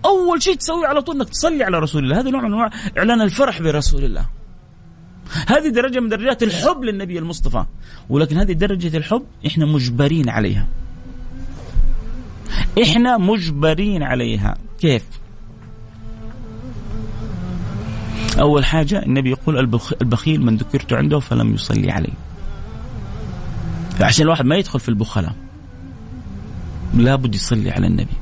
[0.04, 2.20] أول شيء تسويه على طول إنك تصلي على رسول الله.
[2.20, 4.36] هذا نوع من أنواع إعلان الفرح برسول الله.
[5.48, 7.64] هذه درجة من درجات الحب للنبي المصطفى.
[8.08, 10.66] ولكن هذه درجة الحب إحنا مجبرين عليها.
[12.82, 14.56] إحنا مجبرين عليها.
[14.80, 15.02] كيف؟
[18.40, 19.58] أول حاجة النبي يقول
[20.02, 22.12] البخيل من ذكرت عنده فلم يصلي عليه.
[23.98, 25.34] فعشان الواحد ما يدخل في البخلاء.
[26.94, 28.16] لابد يصلي على النبي.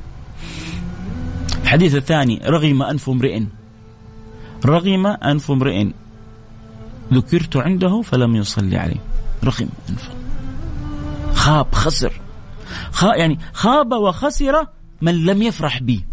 [1.63, 3.43] الحديث الثاني رغم أنف امرئ.
[4.65, 5.87] رغم أنف امرئ.
[7.13, 9.01] ذكرت عنده فلم يصلي عليه.
[9.43, 10.13] رغم أنفه
[11.33, 12.21] خاب خسر.
[12.91, 14.67] خا يعني خاب وخسر
[15.01, 16.05] من لم يفرح بي.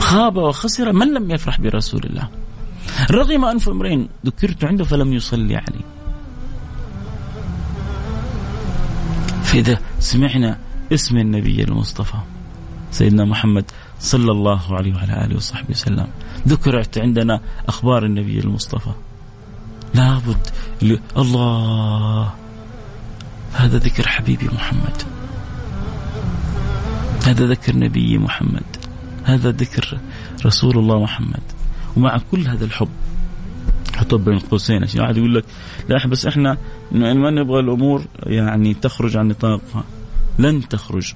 [0.00, 2.28] خاب وخسر من لم يفرح برسول الله.
[3.10, 5.84] رغم أنف امرئ ذكرت عنده فلم يصلي عليه.
[9.42, 10.58] فإذا سمعنا
[10.92, 12.16] اسم النبي المصطفى.
[12.90, 13.64] سيدنا محمد
[14.00, 16.06] صلى الله عليه وعلى آله وصحبه وسلم.
[16.48, 18.90] ذكرت عندنا أخبار النبي المصطفى.
[19.94, 20.46] لابد
[21.16, 22.34] الله.
[23.52, 25.02] هذا ذكر حبيبي محمد.
[27.26, 28.76] هذا ذكر نبي محمد.
[29.24, 29.98] هذا ذكر
[30.46, 31.42] رسول الله محمد.
[31.96, 32.88] ومع كل هذا الحب
[33.94, 35.44] حطه بين قوسين عشان واحد يقول لك
[35.88, 36.56] لا بس إحنا
[36.92, 39.84] ما نبغى الأمور يعني تخرج عن نطاقها.
[40.38, 41.14] لن تخرج.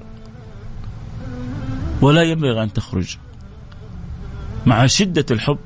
[2.05, 3.17] ولا ينبغي أن تخرج
[4.67, 5.59] مع شدة الحب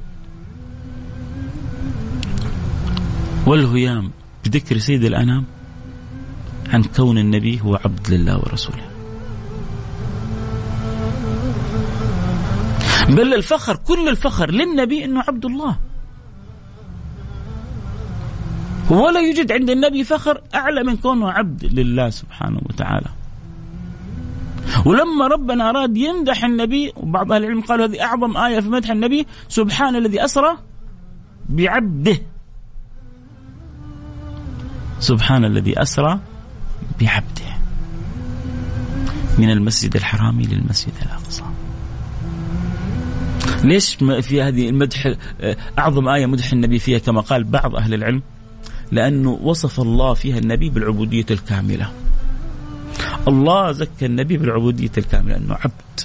[3.46, 4.10] والهيام
[4.44, 5.44] بذكر سيد الأنام
[6.68, 8.88] عن كون النبي هو عبد لله ورسوله.
[13.08, 15.78] بل الفخر كل الفخر للنبي إنه عبد الله.
[18.90, 23.08] ولا يوجد عند النبي فخر أعلى من كونه عبد لله سبحانه وتعالى.
[24.84, 29.26] ولما ربنا أراد يمدح النبي وبعض أهل العلم قالوا هذه أعظم آية في مدح النبي
[29.48, 30.58] سبحان الذي أسرى
[31.48, 32.18] بعبده.
[35.00, 36.20] سبحان الذي أسرى
[37.00, 37.58] بعبده.
[39.38, 41.42] من المسجد الحرام للمسجد الأقصى.
[43.64, 45.14] ليش في هذه المدح
[45.78, 48.22] أعظم آية مدح النبي فيها كما قال بعض أهل العلم؟
[48.92, 51.92] لأنه وصف الله فيها النبي بالعبودية الكاملة.
[53.28, 56.00] الله زكى النبي بالعبودية الكاملة انه عبد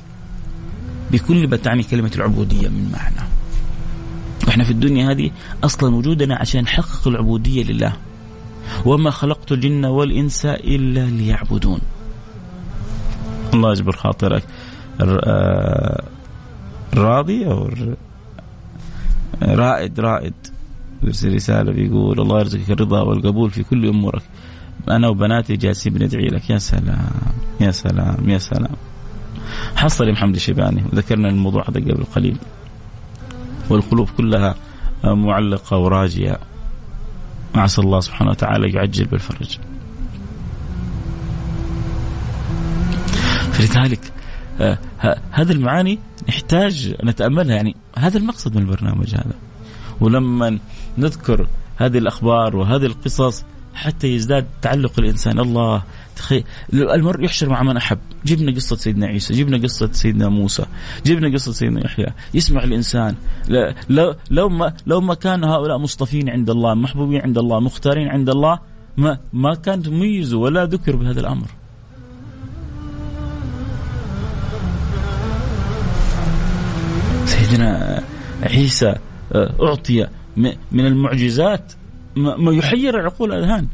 [1.12, 3.30] بكل ما تعني كلمة العبودية من معنى.
[4.48, 5.32] وإحنا في الدنيا هذه
[5.64, 7.94] أصلا وجودنا عشان نحقق العبودية لله.
[8.86, 11.80] وما خلقت الجن والإنس إلا ليعبدون.
[13.54, 14.44] الله يجبر خاطرك.
[15.02, 16.04] آه،
[16.94, 17.70] راضي أو
[19.42, 20.34] رائد رائد
[21.04, 24.22] يرسل رسالة بيقول الله يرزقك الرضا والقبول في كل أمورك
[24.90, 26.50] أنا وبناتي جالسين بندعي لك.
[26.50, 27.10] يا سلام.
[27.62, 28.30] يا سلام.
[28.30, 28.76] يا سلام.
[29.76, 30.84] حصل محمد الشيباني.
[30.94, 32.38] وذكرنا الموضوع هذا قبل قليل.
[33.70, 34.56] والقلوب كلها
[35.04, 36.38] معلقة وراجية.
[37.56, 39.60] عسى الله سبحانه وتعالى يعجل بالفرج.
[43.52, 44.12] فلذلك
[44.62, 44.78] آه
[45.32, 47.56] هذه المعاني نحتاج نتأملها.
[47.56, 49.36] يعني هذا المقصد من البرنامج هذا.
[50.02, 50.60] ولما
[50.98, 55.40] نذكر هذه الأخبار وهذه القصص حتى يزداد تعلق الإنسان.
[55.40, 55.84] الله
[56.16, 57.98] تخيل المرء يحشر مع من أحب.
[58.26, 60.66] جبنا قصة سيدنا عيسى جبنا قصة سيدنا موسى
[61.06, 62.08] جبنا قصة سيدنا يحيى.
[62.34, 63.16] يسمع الإنسان.
[63.90, 68.30] لو لو ما لو ما كان هؤلاء مصطفين عند الله محبوبين عند الله مختارين عند
[68.30, 68.60] الله
[68.98, 71.48] ما ما كان ميزوا ولا ذكر بهذا الأمر.
[77.26, 78.04] سيدنا
[78.44, 78.96] عيسى
[79.34, 80.08] آه، أعطي
[80.72, 81.74] من المعجزات
[82.16, 83.68] ما يحير العقول الأذهان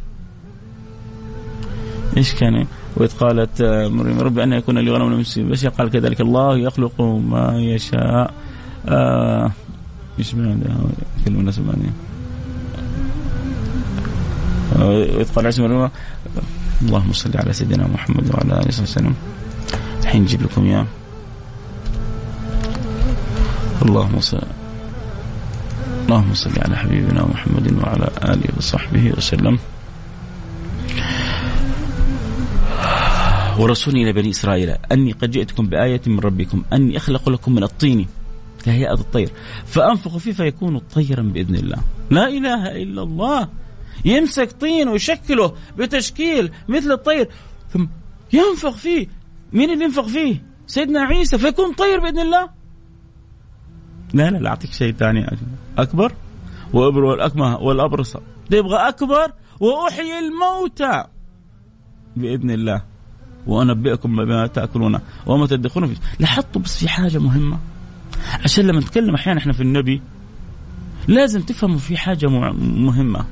[2.17, 2.65] إيش كان؟
[2.97, 7.54] وإذ قالت آه، مريم ربي أن يكون لي غنم بس قال كذلك الله يخلق ما
[7.58, 8.34] يشاء.
[8.88, 9.52] آه
[10.19, 11.60] إيش كلمة الناس
[14.75, 15.89] وإذ قال عيسى مريم
[16.82, 19.15] اللهم صل على سيدنا محمد وعلى آله وصحبه وسلم.
[20.02, 20.86] الحين نجيب لكم إياه.
[23.86, 24.41] اللهم صل
[26.10, 29.60] اللهم صل على حبيبنا محمد وعلى آله وصحبه وسلم.
[33.60, 38.08] ورسول إلى بني إسرائيل أني قد جئتكم بآية من ربكم أني أخلق لكم من الطين
[38.65, 39.30] كهيئه الطير
[39.65, 41.78] فأنفخ فيه فيكون طيرا بإذن الله.
[42.10, 43.50] لا إله إلا الله
[44.06, 47.30] يمسك طين ويشكله بتشكيل مثل الطير
[47.74, 47.86] ثم
[48.34, 49.08] ينفخ فيه
[49.54, 52.59] مين اللي ينفخ فيه؟ سيدنا عيسى فيكون طير بإذن الله
[54.13, 55.38] لا لا لا أعطيك شيء ثاني.
[55.78, 56.12] أكبر
[56.74, 58.17] وابر والاكمه والأبرص.
[58.50, 61.04] تبغى أكبر وأحيي الموتى.
[62.15, 62.82] بإذن الله.
[63.48, 66.02] وأنبئكم بما تأكلون وما تدخرون فيه.
[66.19, 67.60] لاحظتوا بس في حاجة مهمة.
[68.44, 70.02] عشان لما نتكلم أحيانا إحنا في النبي
[71.08, 73.25] لازم تفهموا في حاجة مهمة.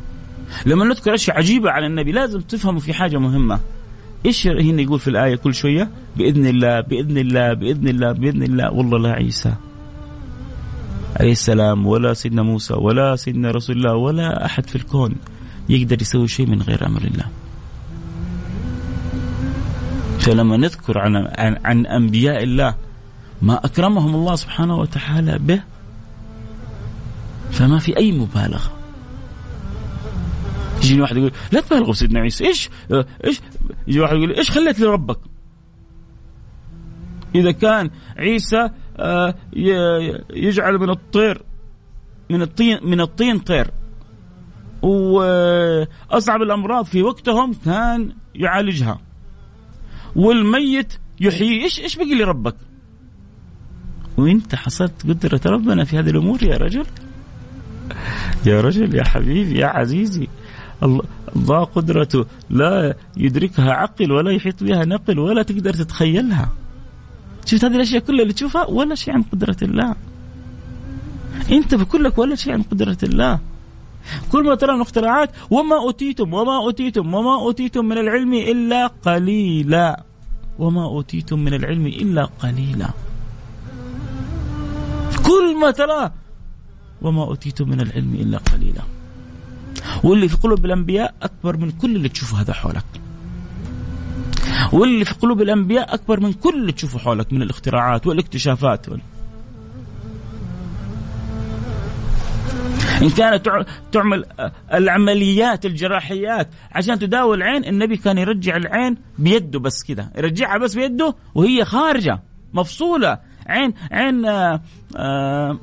[0.65, 3.59] لما نذكر أشياء عجيبة على النبي لازم تفهموا في حاجة مهمة.
[4.25, 5.89] إيش هنا يقول في الآية؟ كل شوية.
[6.17, 8.73] بإذن الله بإذن الله بإذن الله بإذن الله.
[8.73, 9.53] والله لا عيسى.
[11.19, 15.15] عليه السلام ولا سيدنا موسى ولا سيدنا رسول الله ولا أحد في الكون
[15.69, 17.25] يقدر يسوي شيء من غير أمر الله.
[20.19, 22.75] فلما نذكر عن, عن, عن أنبياء الله
[23.41, 25.61] ما أكرمهم الله سبحانه وتعالى به
[27.51, 28.71] فما في أي مبالغة.
[30.77, 32.69] يجيني واحد يقول لا تبالغوا سيدنا عيسى إيش
[33.25, 33.41] إيش
[33.87, 35.19] يجي واحد يقول إيش خليت لربك؟
[37.35, 38.69] إذا كان عيسى
[40.33, 41.41] يجعل من الطير
[42.29, 43.71] من الطين من الطين طير.
[44.81, 48.99] وأصعب الأمراض في وقتهم كان يعالجها.
[50.15, 51.63] والميت يحيي.
[51.63, 52.55] إيش إيش بقي لربك؟
[54.17, 56.85] وإنت حصلت قدرة ربنا في هذه الأمور يا رجل؟
[58.45, 60.27] يا رجل يا حبيبي يا عزيزي.
[61.35, 62.25] الله قدرته.
[62.49, 66.51] لا يدركها عقل ولا يحيط بها نقل ولا تقدر تتخيلها.
[67.47, 69.95] شفت هذه الأشياء كلها اللي تشوفها ولا شيء عن قدرة الله.
[71.51, 73.39] أنت بكلك ولا شيء عن قدرة الله.
[74.31, 80.03] كل ما ترى من اختراعات وما أوتيتم وما أوتيتم وما أوتيتم من العلم إلا قليلا.
[80.59, 82.89] وما أوتيتم من العلم إلا قليلا.
[85.25, 86.11] كل ما تراه
[87.01, 88.81] وما أوتيتم من العلم إلا قليلا.
[90.03, 92.85] واللي في قلوب الأنبياء أكبر من كل اللي تشوفه هذا حولك.
[94.73, 98.85] واللي في قلوب الأنبياء أكبر من كل اللي تشوفه حولك من الاختراعات والاكتشافات.
[103.01, 104.25] إن كانت تعمل
[104.73, 111.15] العمليات الجراحيات عشان تداوي العين النبي كان يرجع العين بيده بس كذا يرجعها بس بيده
[111.35, 112.19] وهي خارجة
[112.53, 113.17] مفصولة.
[113.47, 114.61] عين عين آآ
[114.97, 115.57] آآ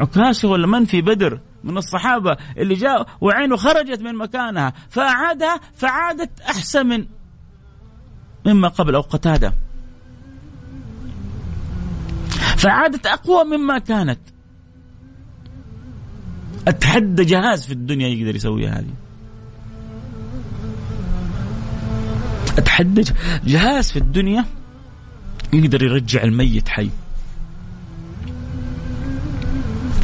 [0.00, 4.72] عكاشة ولا من في بدر من الصحابة اللي جاء وعينه خرجت من مكانها.
[4.90, 7.06] فأعادها فعادت أحسن من
[8.48, 9.54] مما قبل أو قتادة.
[12.56, 14.18] فعادت أقوى مما كانت.
[16.68, 18.94] أتحدى جهاز في الدنيا يقدر يسويها هذه.
[22.58, 23.02] أتحدى
[23.44, 24.44] جهاز في الدنيا
[25.52, 26.90] يقدر يرجع الميت حي.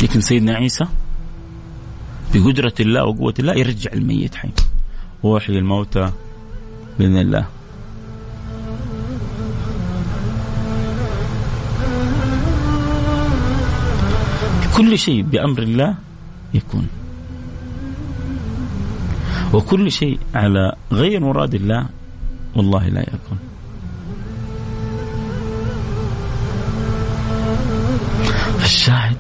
[0.03, 0.87] لكن سيدنا عيسى
[2.35, 4.51] بقدرة الله وقوة الله يرجع الميت حي.
[5.23, 6.13] ويحيي الموتى
[6.99, 7.47] بإذن الله.
[14.77, 15.95] كل شيء بأمر الله
[16.55, 16.89] يكون.
[19.53, 21.87] وكل شيء على غير مراد الله
[22.57, 23.39] والله لا يكون.
[28.65, 29.17] الشاهد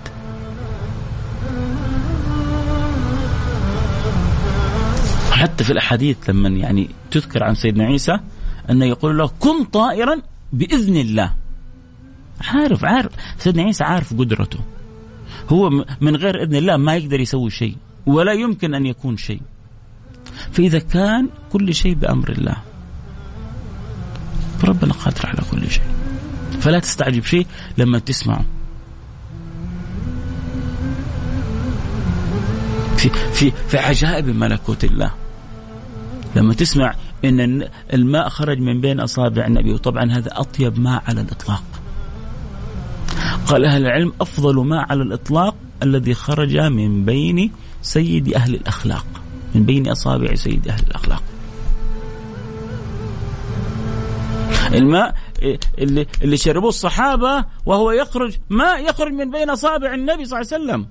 [5.32, 8.18] حتى في الأحاديث لما يعني تذكر عن سيدنا عيسى
[8.70, 10.20] انه يقول له كن طائرا
[10.52, 11.34] بإذن الله
[12.40, 13.12] عارف عارف.
[13.38, 14.58] سيدنا عيسى عارف قدرته.
[15.48, 17.76] هو من غير إذن الله ما يقدر يسوي شيء
[18.06, 19.40] ولا يمكن أن يكون شيء.
[20.52, 22.56] فإذا كان كل شيء بأمر الله.
[24.58, 25.84] فربنا قادر على كل شيء.
[26.60, 27.46] فلا تستعجب شيء
[27.78, 28.44] لما تسمعه.
[32.96, 35.10] في في في عجائب ملكوت الله.
[36.36, 41.64] لما تسمع إن الماء خرج من بين أصابع النبي وطبعا هذا أطيب ماء على الإطلاق.
[43.46, 49.06] قال أهل العلم أفضل ماء على الإطلاق الذي خرج من بين سيد أهل الأخلاق
[49.54, 51.22] من بين أصابع سيد أهل الأخلاق.
[54.74, 55.14] الماء
[55.78, 60.64] اللي اللي شربوه الصحابة وهو يخرج ماء يخرج من بين أصابع النبي صلى الله عليه
[60.64, 60.86] وسلم.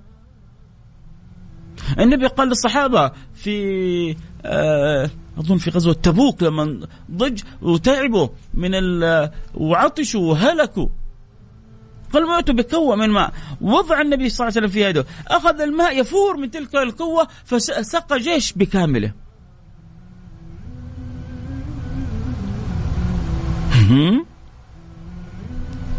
[1.99, 8.71] النبي قال للصحابة في آه أظن في غزوة تبوك لما ضج وتعبوا من
[9.55, 10.87] وعطشوا وهلكوا.
[12.13, 13.33] قال موتوا بكوة من ماء.
[13.61, 15.05] وضع النبي صلى الله عليه وسلم في يده.
[15.27, 19.11] أخذ الماء يفور من تلك القوة فسقى جيش بكامله.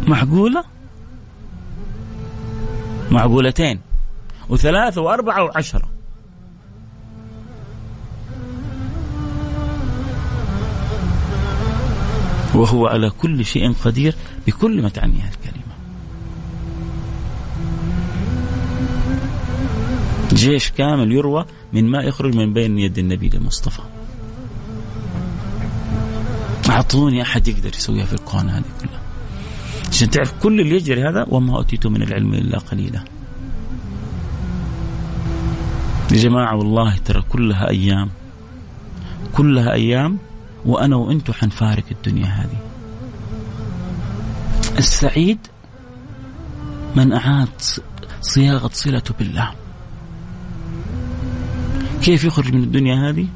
[0.07, 0.63] معقولة؟
[3.11, 3.79] معقولتين.
[4.49, 5.89] وثلاثة وأربعة وعشرة.
[12.55, 14.15] وهو على كل شيء قدير
[14.47, 15.44] بكل ما تعنيها الكلمة
[20.33, 23.81] جيش كامل يروى من ما يخرج من بين يد النبي المصطفى.
[26.69, 29.01] أعطوني أحد يقدر يسويها في الكون هذه كلها.
[29.89, 33.03] عشان تعرف كل اللي يجري هذا وما أوتيت من العلم إلا قليلا.
[36.11, 38.09] يا جماعة والله ترى كلها أيام
[39.33, 40.17] كلها أيام
[40.65, 42.59] وأنا وأنتم حنفارق الدنيا هذه.
[44.77, 45.39] السعيد
[46.95, 47.49] من أعاد
[48.21, 49.51] صياغة صلته بالله.
[52.05, 53.27] كيف يخرج من الدنيا هذه؟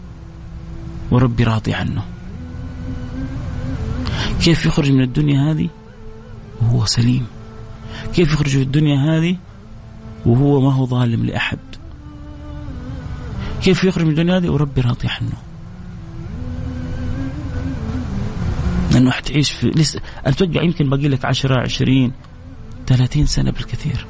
[1.12, 2.04] وربي راضي عنه.
[4.42, 5.70] كيف يخرج من الدنيا هذه؟
[6.62, 7.26] وهو سليم.
[8.14, 9.38] كيف يخرج في الدنيا هذه؟
[10.26, 11.60] وهو ما هو ظالم لأحد.
[13.62, 15.38] كيف يخرج من الدنيا هذه؟ وربي راضي عنه.
[18.92, 22.12] لأنه حتعيش في لسه أتوقع يمكن باقي لك 10 20
[22.88, 24.06] 30 سنة بالكثير.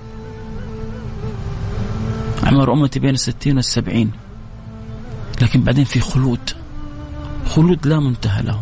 [2.43, 4.11] عمر أمتي بين الستين والسبعين.
[5.41, 6.49] لكن بعدين في خلود.
[7.45, 8.61] خلود لا منتهى له.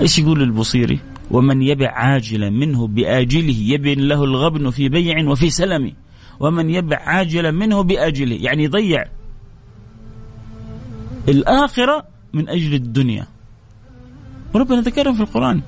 [0.00, 1.00] إيش يقول البصيري؟
[1.30, 5.92] ومن يبع عاجلا منه بآجله يبن له الغبن في بيع وفي سلم.
[6.40, 9.04] ومن يبع عاجلا منه بآجله يعني يضيع
[11.28, 13.26] الآخرة من أجل الدنيا.
[14.54, 15.60] وربنا ذكرها في القرآن.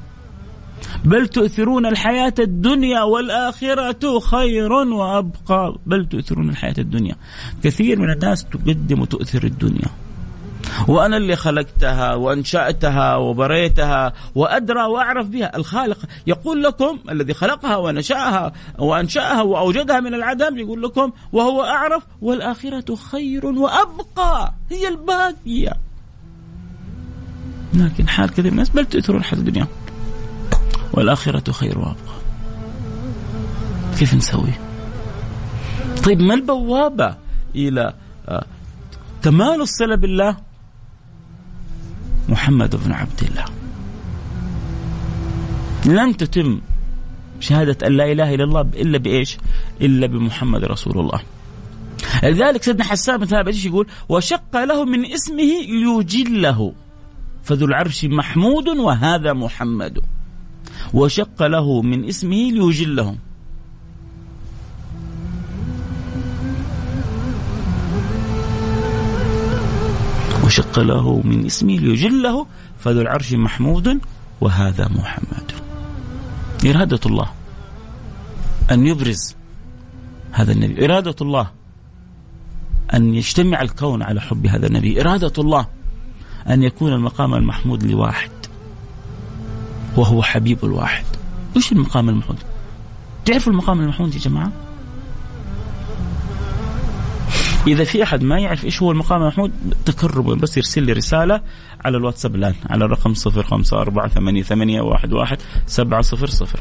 [1.05, 5.77] بل تؤثرون الحياة الدنيا والآخرة خير وأبقى.
[5.87, 7.16] بل تؤثرون الحياة الدنيا.
[7.62, 9.89] كثير من الناس تقدم وتؤثر الدنيا.
[10.89, 15.57] وأنا اللي خلقتها وأنشأتها وبريتها وأدرى وأعرف بها.
[15.57, 22.03] الخالق يقول لكم الذي خلقها ونشأها وأنشأها وأوجدها من العدم يقول لكم وهو أعرف.
[22.22, 24.55] والآخرة خير وأبقى.
[24.70, 25.72] هي الباقية.
[27.74, 29.66] لكن حال كثير من الناس بل تؤثرون الحياة الدنيا.
[30.97, 32.16] والآخرة خير وأبقى.
[33.99, 34.53] كيف نسوي؟
[36.05, 37.16] طيب ما البوابة
[37.55, 37.94] إلى
[38.28, 38.44] آه،
[39.22, 40.36] كمال الصلة بالله؟
[42.28, 43.44] محمد بن عبد الله.
[45.86, 46.61] لن تتم
[47.40, 49.38] شهادة أن لا إله إلا الله إلا بإيش؟
[49.80, 51.20] إلا بمحمد رسول الله.
[52.22, 56.72] لذلك سيدنا حسان بن ثابت يقول؟ وشق له من اسمه ليجله.
[57.44, 60.01] فذو العرش محمود وهذا محمد.
[60.95, 63.18] وشق له من اسمه ليجلهم.
[70.45, 72.47] وشق له من اسمه ليجله.
[72.79, 74.01] فذو العرش محمود
[74.41, 75.53] وهذا محمد.
[76.66, 77.31] إرادة الله
[78.70, 79.35] أن يبرز
[80.33, 80.85] هذا النبي.
[80.85, 81.51] إرادة الله
[82.95, 85.01] أن يجتمع الكون على حب هذا النبي.
[85.01, 85.66] إرادة الله
[86.49, 88.36] أن يكون المقام المحمود لواحد.
[89.97, 91.05] وهو حبيب الواحد.
[91.57, 92.38] وش المقام المحمود
[93.24, 94.53] تعرفوا المقام المحمود يا جماعة؟
[97.66, 99.53] إذا في أحد ما يعرف إيش هو المقام المحمود
[99.84, 101.40] تكرمه بس يرسل لي رسالة
[101.84, 104.42] على الواتساب الآن على الرقم صفر خمسة أربعة ثمانية,
[106.03, 106.61] صفر صفر.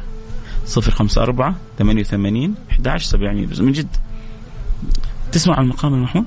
[0.65, 3.88] صفر خمسة أربعة ثمانية وثمانين أحد عشر سبعمية من جد
[5.31, 6.25] تسمع عن المقام المحمود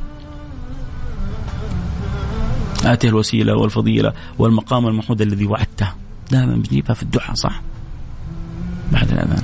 [2.85, 5.93] آتي الوسيلة والفضيلة والمقام المحمود الذي وعدته.
[6.31, 7.63] دائما بنجيبها في الدعاء صح؟
[8.93, 9.43] بعد الأذان.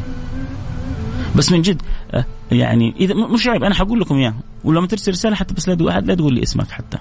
[1.36, 1.82] بس من جد
[2.14, 6.00] آه، يعني إذا مش عيب أنا حقول لكم اياه ولما ترسل رسالة حتى بس لا
[6.00, 6.98] لا تقول لي اسمك حتى.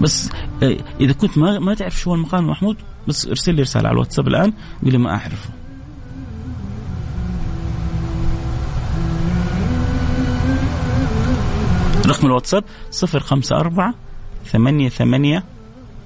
[0.00, 0.30] بس
[0.62, 2.76] آه، إذا كنت ما ما تعرف شو هو المقام المحمود
[3.08, 4.52] بس ارسل لي رسالة على الواتساب الآن
[4.82, 5.50] قول لي ما أعرفه.
[12.06, 13.94] رقم الواتساب صفر خمسة أربعة
[14.46, 15.44] ثمانية ثمانية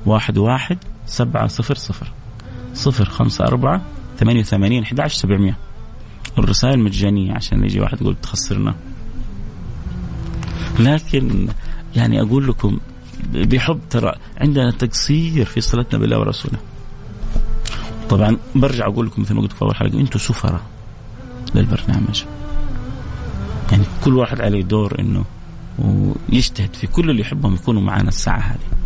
[0.06, 0.78] واحد واحد
[1.10, 2.12] سبعة صفر صفر
[2.74, 3.82] صفر خمسة أربعة
[4.18, 5.56] ثمانية وثمانين أحد عشر سبعمية.
[6.38, 8.74] الرسائل مجانية عشان يجي واحد يقول تخسرنا.
[10.78, 11.48] لكن
[11.96, 12.80] يعني أقول لكم
[13.34, 16.58] بحب ترى عندنا تقصير في صلتنا بالله ورسوله.
[18.10, 20.62] طبعا برجع أقول لكم مثل ما قلت في أول حلقة أنتم سفرة
[21.54, 22.24] للبرنامج.
[23.72, 25.24] يعني كل واحد عليه دور إنه
[25.78, 28.79] ويجتهد في كل اللي يحبهم يكونوا معنا الساعة هذه.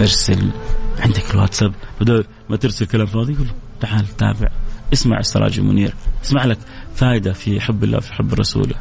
[0.00, 0.50] ارسل
[0.98, 1.72] عندك الواتساب.
[2.00, 3.46] بدل ما ترسل كلام فاضي يقول
[3.80, 4.48] تعال تابع.
[4.92, 5.94] اسمع السراج المنير.
[6.24, 6.58] اسمع لك
[6.94, 8.74] فائده في حب الله في حب رسوله.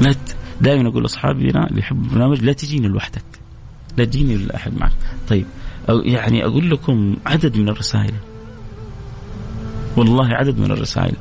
[0.00, 0.14] لا
[0.60, 3.24] دائما أقول لاصحابنا اللي يحبوا البرنامج لا تجيني لوحدك.
[3.96, 4.92] لا تجيني لأحد معك.
[5.28, 5.46] طيب
[5.88, 8.14] أو يعني أقول لكم عدد من الرسائل.
[9.96, 11.16] والله عدد من الرسائل.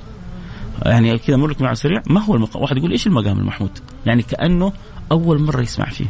[0.85, 4.73] يعني كذا أمر على السريع ما هو المقام واحد يقول إيش المقام المحمود؟ يعني كأنه
[5.11, 6.07] أول مرة يسمع فيه.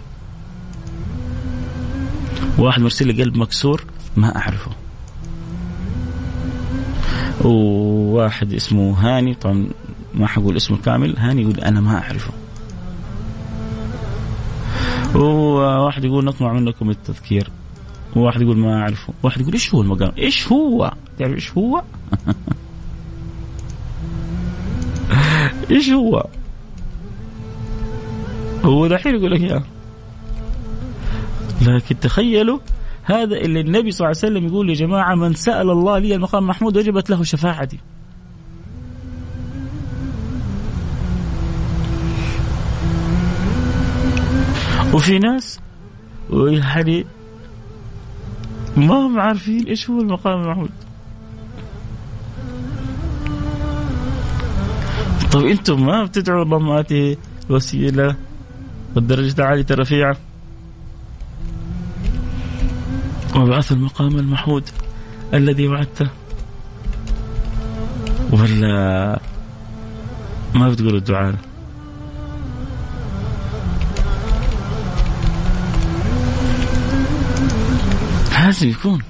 [2.57, 3.83] واحد مرسل لي قلب مكسور
[4.17, 4.71] ما أعرفه.
[7.41, 9.67] وواحد اسمه هاني طبعا
[10.13, 12.33] ما حقول اسمه كامل هاني يقول أنا ما أعرفه.
[15.15, 17.49] وواحد يقول نطمع منكم التذكير.
[18.15, 19.13] وواحد يقول ما أعرفه.
[19.23, 21.81] واحد يقول إيش هو المقام؟ إيش هو؟ تعرف إيش هو؟
[25.71, 26.25] إيش هو؟
[28.63, 29.63] هو دحين يقول لك يا
[31.61, 32.59] لكن تخيلوا
[33.03, 36.47] هذا اللي النبي صلى الله عليه وسلم يقول يا جماعة من سأل الله لي المقام
[36.47, 37.79] محمود وجبت له شفاعتي.
[44.93, 45.59] وفي ناس
[46.29, 47.05] ويعني
[48.77, 50.69] ما هم عارفين إيش هو المقام المحمود
[55.31, 57.17] طيب أنتم ما بتدعوا اللهم اتي
[57.49, 58.15] الوسيله
[58.95, 60.17] والدرجة العاليه الرفيعه
[63.35, 64.69] وابعث المقام المحمود
[65.33, 66.07] الذي وعدته.
[68.31, 69.19] ولا
[70.55, 71.35] ما بتقولوا الدعاء؟
[78.51, 79.01] لازم يكون.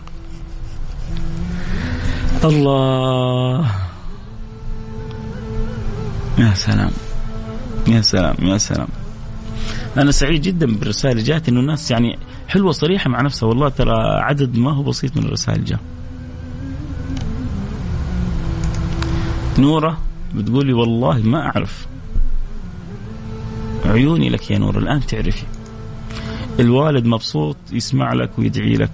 [2.44, 3.72] الله.
[6.38, 6.92] يا سلام.
[7.88, 8.88] يا سلام يا سلام.
[9.98, 12.20] أنا سعيد جدا بالرسائل اللي جات إنه الناس يعني
[12.52, 13.50] حلوة صريحة مع نفسها.
[13.50, 15.80] والله ترى عدد ما هو بسيط من الرسائل جاء.
[19.60, 19.98] نورة
[20.36, 21.88] بتقولي والله ما أعرف
[23.86, 25.44] عيوني لك يا نور الآن تعرفي.
[26.60, 28.92] الوالد مبسوط يسمع لك ويدعي لك.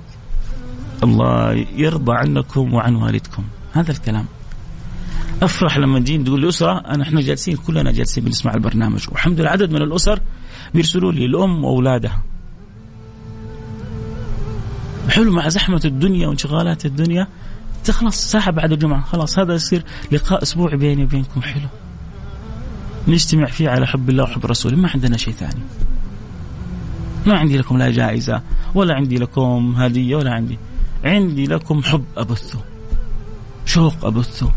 [1.04, 3.44] الله يرضى عنكم وعن والدكم.
[3.74, 4.26] هذا الكلام.
[5.42, 9.06] أفرح لما تجيني تقول لي أسرة أنا إحنا جالسين كلنا جالسين بنسمع البرنامج.
[9.12, 10.20] والحمد لله عدد من الأسر
[10.74, 12.24] بيرسلوا لي الأم وأولادها.
[15.10, 17.28] حلو مع زحمة الدنيا وانشغالات الدنيا.
[17.84, 21.42] تخلص ساعة بعد الجمعة خلاص هذا يصير لقاء أسبوعي بيني وبينكم.
[21.42, 21.68] حلو.
[23.08, 24.76] نجتمع فيه على حب الله وحب رسوله.
[24.76, 25.62] ما عندنا شيء ثاني.
[27.26, 28.42] ما عندي لكم لا جائزة
[28.76, 30.60] ولا عندي لكم هدية ولا عندي.
[31.04, 32.60] عندي لكم حب ابثه
[33.66, 34.52] شوق ابثه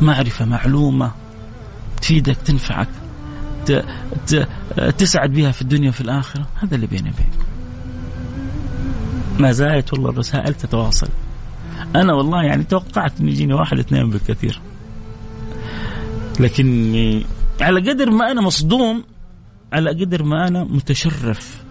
[0.00, 1.12] معرفة معلومة
[2.00, 2.88] تفيدك تنفعك.
[4.98, 6.46] تسعد بها في الدنيا وفي الآخرة.
[6.62, 7.51] هذا اللي بيني وبينكم.
[9.38, 11.08] ما زالت والله الرسائل تتواصل.
[11.96, 14.60] أنا والله يعني توقعت أن يجيني واحد اثنين بالكثير.
[16.40, 17.26] لكني
[17.60, 19.04] على قدر ما أنا مصدوم
[19.72, 21.62] على قدر ما أنا متشرف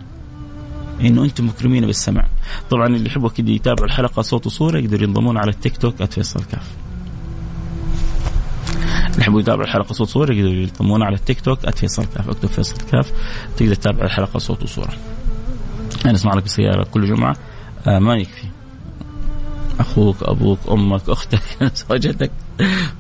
[1.02, 2.28] إنه أنتم مكرمين بالسمع.
[2.70, 6.68] طبعا اللي يحبوا كده يتابعوا الحلقة صوت وصورة يقدروا ينضمون على التيك توك @فيصل كاف.
[9.10, 12.78] اللي يحبوا يتابعوا الحلقة صوت وصورة يقدروا ينضمون على التيك توك @فيصل كاف اكتب فيصل
[12.92, 13.12] كاف
[13.58, 14.94] تقدر تتابع الحلقة صوت وصورة.
[16.06, 17.36] أنا أسمع لك بالسياره كل جمعة.
[17.88, 18.48] آه ما يكفي.
[19.80, 21.42] أخوك أبوك أمك أختك
[21.90, 22.32] زوجتك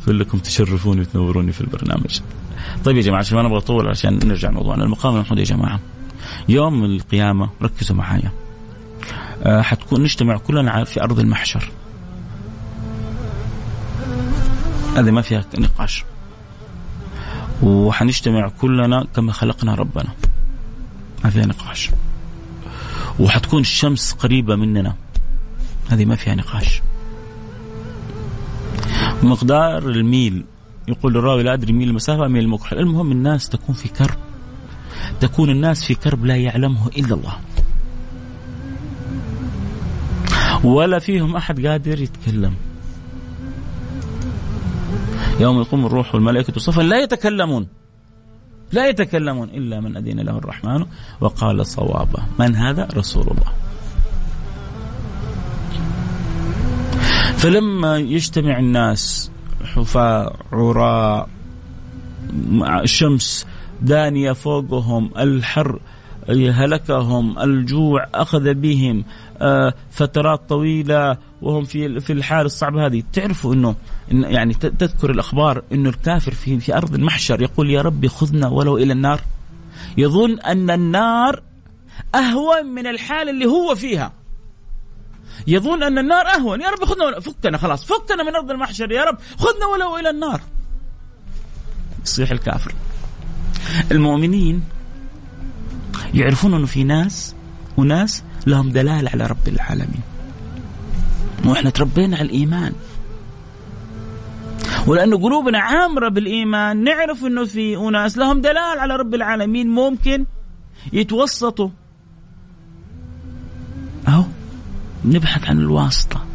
[0.05, 2.19] كلكم تشرفوني وتنوروني في البرنامج.
[2.85, 4.83] طيب يا جماعة عشان ما نبغى نطول عشان نرجع موضوعنا.
[4.83, 5.79] المقام المحمود يا جماعة.
[6.49, 8.31] يوم القيامة ركزوا معايا.
[9.43, 11.71] آه حتكون نجتمع كلنا في أرض المحشر.
[14.95, 16.03] هذه ما فيها نقاش.
[17.63, 20.09] وحنجتمع كلنا كما خلقنا ربنا.
[21.23, 21.89] ما فيها نقاش.
[23.21, 24.95] وحتكون الشمس قريبة مننا.
[25.89, 26.81] هذه ما فيها نقاش.
[29.23, 30.45] مقدار الميل.
[30.87, 34.17] يقول الراوي لا أدري ميل المسافة ميل المكحل المهم الناس تكون في كرب.
[35.19, 37.35] تكون الناس في كرب لا يعلمه إلا الله.
[40.63, 42.53] ولا فيهم أحد قادر يتكلم.
[45.39, 47.67] يوم يقوم الروح والملائكة صفا لا يتكلمون.
[48.71, 50.85] لا يتكلمون إلا من أذن له الرحمن
[51.21, 53.51] وقال صوابا من هذا؟ رسول الله.
[57.37, 59.31] فلما يجتمع الناس
[59.63, 61.29] حفاة عراء
[62.83, 63.47] الشمس
[63.81, 65.79] دانية فوقهم الحر
[66.29, 69.03] هلكهم الجوع أخذ بهم
[69.91, 73.03] فترات طويلة وهم في في الحال الصعبة هذه.
[73.13, 73.75] تعرفوا أنه
[74.11, 78.93] يعني تذكر الأخبار أنه الكافر في في أرض المحشر يقول يا ربي خذنا ولو إلى
[78.93, 79.21] النار
[79.97, 81.43] يظن أن النار
[82.15, 84.13] أهون من الحال اللي هو فيها.
[85.47, 86.61] يظن أن النار أهون.
[86.61, 87.85] يا رب خذنا فكنا خلاص.
[87.85, 88.91] فكنا من أرض المحشر.
[88.91, 90.41] يا رب خذنا ولو إلى النار
[92.03, 92.73] يصيح الكافر.
[93.91, 94.63] المؤمنين
[96.13, 97.35] يعرفون أنه في ناس
[97.77, 100.01] وناس لهم دلالة على رب العالمين.
[101.45, 102.73] وإحنا تربينا على الإيمان.
[104.87, 110.25] ولأنه قلوبنا عامرة بالإيمان نعرف أنه في أناس لهم دلال على رب العالمين ممكن
[110.93, 111.69] يتوسطوا.
[114.07, 114.23] أهو
[115.03, 116.25] بنبحث عن الواسطة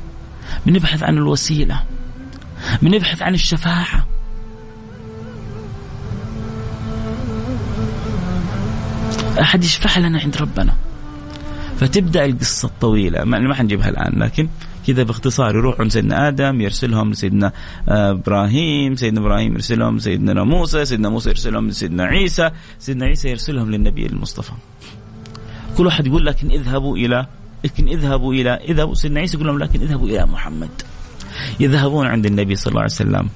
[0.67, 1.83] بنبحث عن الوسيلة
[2.83, 4.07] بنبحث عن الشفاعة.
[9.41, 10.75] أحد يشفع لنا عند ربنا؟
[11.77, 14.49] فتبدأ القصة الطويلة ما حنجيبها الآن لكن
[14.87, 17.53] كذا باختصار يروح عند سيدنا آدم يرسلهم لسيدنا
[17.89, 23.71] آه، إبراهيم، سيدنا إبراهيم يرسلهم لسيدنا موسى، سيدنا موسى يرسلهم لسيدنا عيسى، سيدنا عيسى يرسلهم
[23.71, 24.53] للنبي المصطفى.
[25.77, 27.27] كل واحد يقول لكن اذهبوا إلى
[27.65, 30.71] لكن اذهبوا إلى اذهبوا سيدنا عيسى يقول لهم لكن اذهبوا إلى محمد.
[31.61, 33.29] يذهبون عند النبي صلى الله عليه وسلم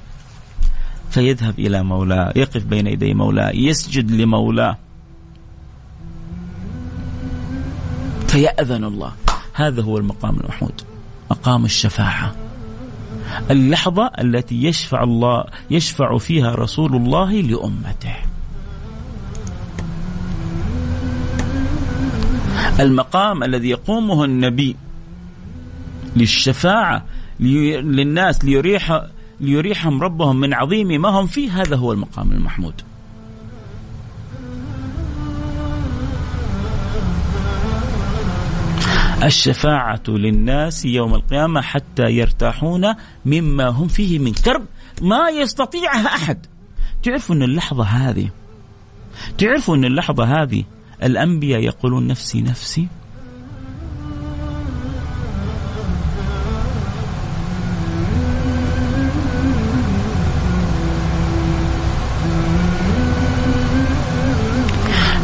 [1.11, 4.79] فيذهب إلى مولاه، يقف بين يدي مولاه، يسجد لمولاه.
[8.31, 9.13] فيأذن الله.
[9.53, 10.83] هذا هو المقام المحمود
[11.31, 12.35] مقام الشفاعة.
[13.51, 18.15] اللحظة التي يشفع الله يشفع فيها رسول الله لأمته.
[22.81, 24.77] المقام الذي يقومه النبي
[26.17, 27.05] للشفاعة
[27.41, 29.03] للناس ليريح
[29.41, 32.75] ليريحهم ربهم من عظيم ما هم فيه هذا هو المقام المحمود.
[39.23, 42.95] الشفاعة للناس يوم القيامة حتى يرتاحون
[43.25, 44.67] مما هم فيه من كرب
[45.03, 46.47] ما يستطيعها أحد.
[47.03, 48.29] تعرفوا أن اللحظة هذه
[49.39, 50.65] تعرفوا أن اللحظة هذه
[51.03, 52.89] الأنبياء يقولون نفسي نفسي.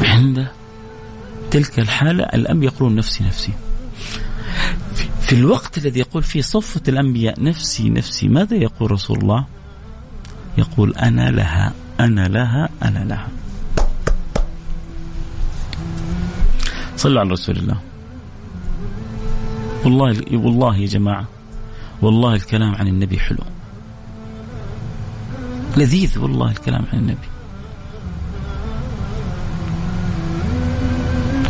[0.05, 0.47] عند
[1.51, 3.53] تلك الحالة الأنبياء يقولون نفسي نفسي.
[5.27, 9.45] في الوقت الذي يقول فيه صفة الأنبياء نفسي نفسي ماذا يقول رسول الله؟
[10.59, 13.29] يقول أنا لها أنا لها أنا لها.
[16.97, 17.81] صلوا على رسول الله.
[19.85, 21.29] والله والله يا جماعة
[22.03, 23.45] والله الكلام عن النبي حلو.
[25.77, 27.29] لذيذ والله الكلام عن النبي.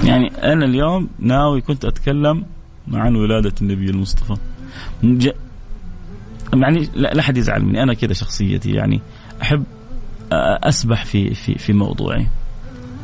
[0.08, 2.44] يعني أنا اليوم ناوي كنت أتكلم
[2.92, 4.36] عن ولادة النبي المصطفى.
[6.54, 7.82] يعني لا أحد يزعل مني.
[7.82, 9.00] أنا كذا شخصيتي يعني
[9.42, 9.64] أحب
[10.62, 12.26] أسبح في في في موضوعي.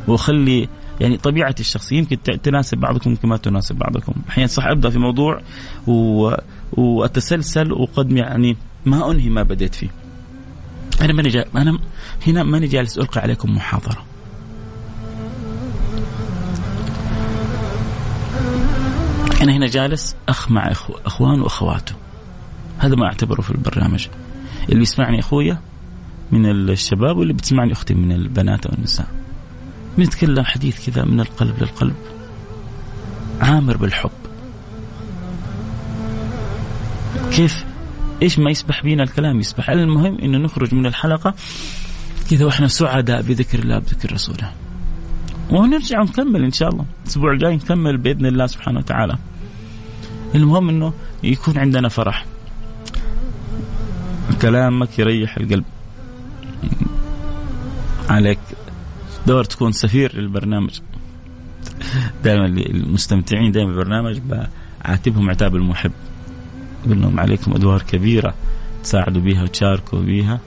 [0.07, 0.69] وأخلي
[0.99, 4.13] يعني طبيعتي الشخصية يمكن تناسب بعضكم يمكن ما تناسب بعضكم.
[4.29, 5.41] أحيانا صح أبدأ في موضوع
[5.87, 6.31] و...
[6.73, 9.89] وأتسلسل وقد يعني ما أنهي ما بديت فيه.
[11.01, 11.45] أنا ماني جا...
[11.55, 11.79] أنا
[12.27, 14.05] هنا ماني جالس ألقي عليكم محاضرة.
[19.43, 20.93] أنا هنا جالس أخ مع أخو...
[21.05, 21.95] إخوان وأخواته.
[22.77, 24.07] هذا ما أعتبره في البرنامج.
[24.69, 25.59] اللي يسمعني أخويا
[26.31, 29.07] من الشباب واللي بتسمعني أختي من البنات والنساء
[29.97, 31.95] بنتكلم حديث كذا من القلب للقلب.
[33.41, 34.11] عامر بالحب.
[37.31, 37.65] كيف؟
[38.21, 39.69] إيش ما يسبح بينا الكلام يسبح.
[39.69, 41.33] المهم إنه نخرج من الحلقة
[42.29, 44.51] كذا وإحنا سعداء بذكر الله بذكر رسوله.
[45.49, 46.85] ونرجع ونكمل إن شاء الله.
[47.03, 49.17] الأسبوع الجاي نكمل بإذن الله سبحانه وتعالى.
[50.35, 52.25] المهم إنه يكون عندنا فرح.
[54.41, 55.63] كلامك يريح القلب.
[58.09, 58.39] عليك.
[59.27, 60.79] دور تكون سفير للبرنامج.
[62.23, 65.91] دائما المستمتعين دائما بالبرنامج بعاتبهم عتاب المحب.
[66.85, 68.33] أقول لهم عليكم أدوار كبيرة
[68.83, 70.39] تساعدوا بها وتشاركوا بها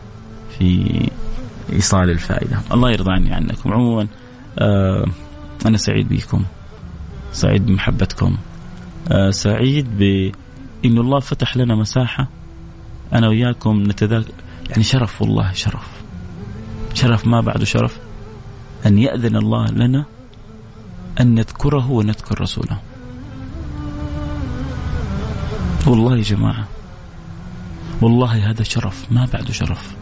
[0.59, 0.91] في
[1.72, 2.61] إيصال الفائدة.
[2.72, 4.07] الله يرضى عني عنكم عموما
[4.59, 5.07] آه
[5.66, 6.45] أنا سعيد بكم
[7.32, 8.37] سعيد بمحبتكم.
[9.30, 12.28] سعيد بأن الله فتح لنا مساحة
[13.12, 14.32] أنا وياكم نتذاكر.
[14.70, 15.88] يعني شرف والله شرف.
[16.94, 17.98] شرف ما بعده شرف.
[18.86, 20.04] أن يأذن الله لنا
[21.20, 22.78] أن نذكره ونذكر رسوله.
[25.86, 26.68] والله يا جماعة
[28.02, 29.94] والله هذا شرف ما بعده شرف.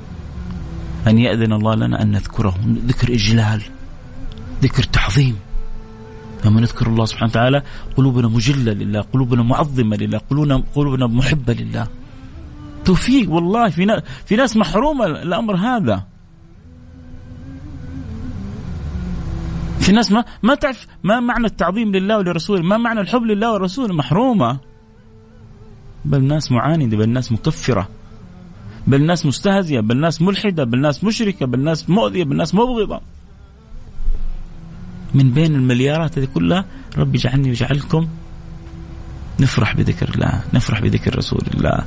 [1.07, 2.55] أن يأذن الله لنا أن نذكره.
[2.86, 3.62] ذكر إجلال
[4.62, 5.36] ذكر تعظيم.
[6.45, 7.62] لما نذكر الله سبحانه وتعالى
[7.97, 11.86] قلوبنا مجلة لله قلوبنا معظمة لله قلوبنا, قلوبنا محبة لله.
[12.84, 16.05] توفيق والله في ناس, في ناس محرومة الأمر هذا.
[19.80, 23.95] في ناس ما ما تعرف ما معنى التعظيم لله ولرسوله ما معنى الحب لله ورسوله
[23.95, 24.59] محرومة.
[26.05, 27.88] بل ناس معاندة بل ناس مكفرة.
[28.86, 33.01] بل ناس مستهزئة بل ناس ملحدة بل ناس مشركة بل ناس مؤذية بل ناس مبغضة.
[35.14, 36.64] من بين المليارات هذه كلها
[36.98, 38.08] رب يجعلني ويجعلكم
[39.40, 41.84] نفرح بذكر الله نفرح بذكر رسول الله.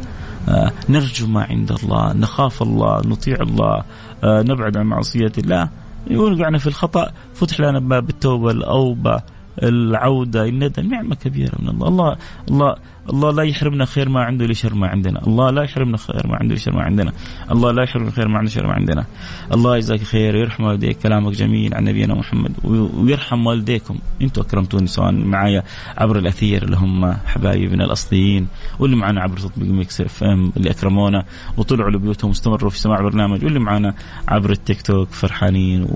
[0.49, 3.84] آه نرجو ما عند الله نخاف الله نطيع الله
[4.23, 5.69] آه نبعد عن معصية الله.
[6.11, 9.21] وقعنا في الخطأ فتح لنا باب التوبة الأوبة.
[9.64, 11.88] العودة الندم نعمة كبيرة من الله.
[11.88, 12.18] الله
[12.49, 12.76] الله
[13.10, 15.28] الله لا يحرمنا خير ما عنده لشر ما عندنا.
[15.28, 17.12] الله لا يحرمنا خير ما عنده لشر ما عندنا.
[17.51, 19.05] الله لا يحرمنا خير ما عنده شر ما عندنا.
[19.53, 20.97] الله يجزاك خير ويرحم والديك.
[20.97, 22.51] كلامك جميل عن نبينا محمد.
[22.64, 23.97] ويرحم والديكم.
[24.22, 25.64] أنتم أكرمتوني سواء معايا
[25.97, 26.64] عبر الأثير.
[26.64, 28.47] اللي هم حبايبنا الأصليين.
[28.80, 31.26] واللي معنا عبر تطبيق Mix FM اللي أكرمونا
[31.58, 33.93] وطلعوا لبيوتهم واستمروا في سماع برنامج واللي معنا
[34.28, 35.88] عبر التيك توك فرحانين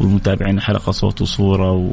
[0.00, 1.90] والمتابعين حلقة صوت وصورة و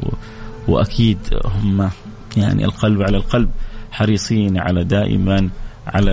[0.70, 1.90] وأكيد هم
[2.36, 3.50] يعني القلب على القلب
[3.92, 5.50] حريصين على دائما
[5.86, 6.12] على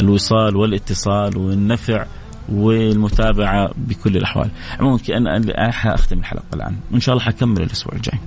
[0.00, 2.06] الوصال والاتصال والنفع
[2.48, 4.50] والمتابعة بكل الأحوال.
[4.80, 8.18] عموما أنا حاختم الحلقة الآن، وإن شاء الله حكمل الأسبوع الجاي.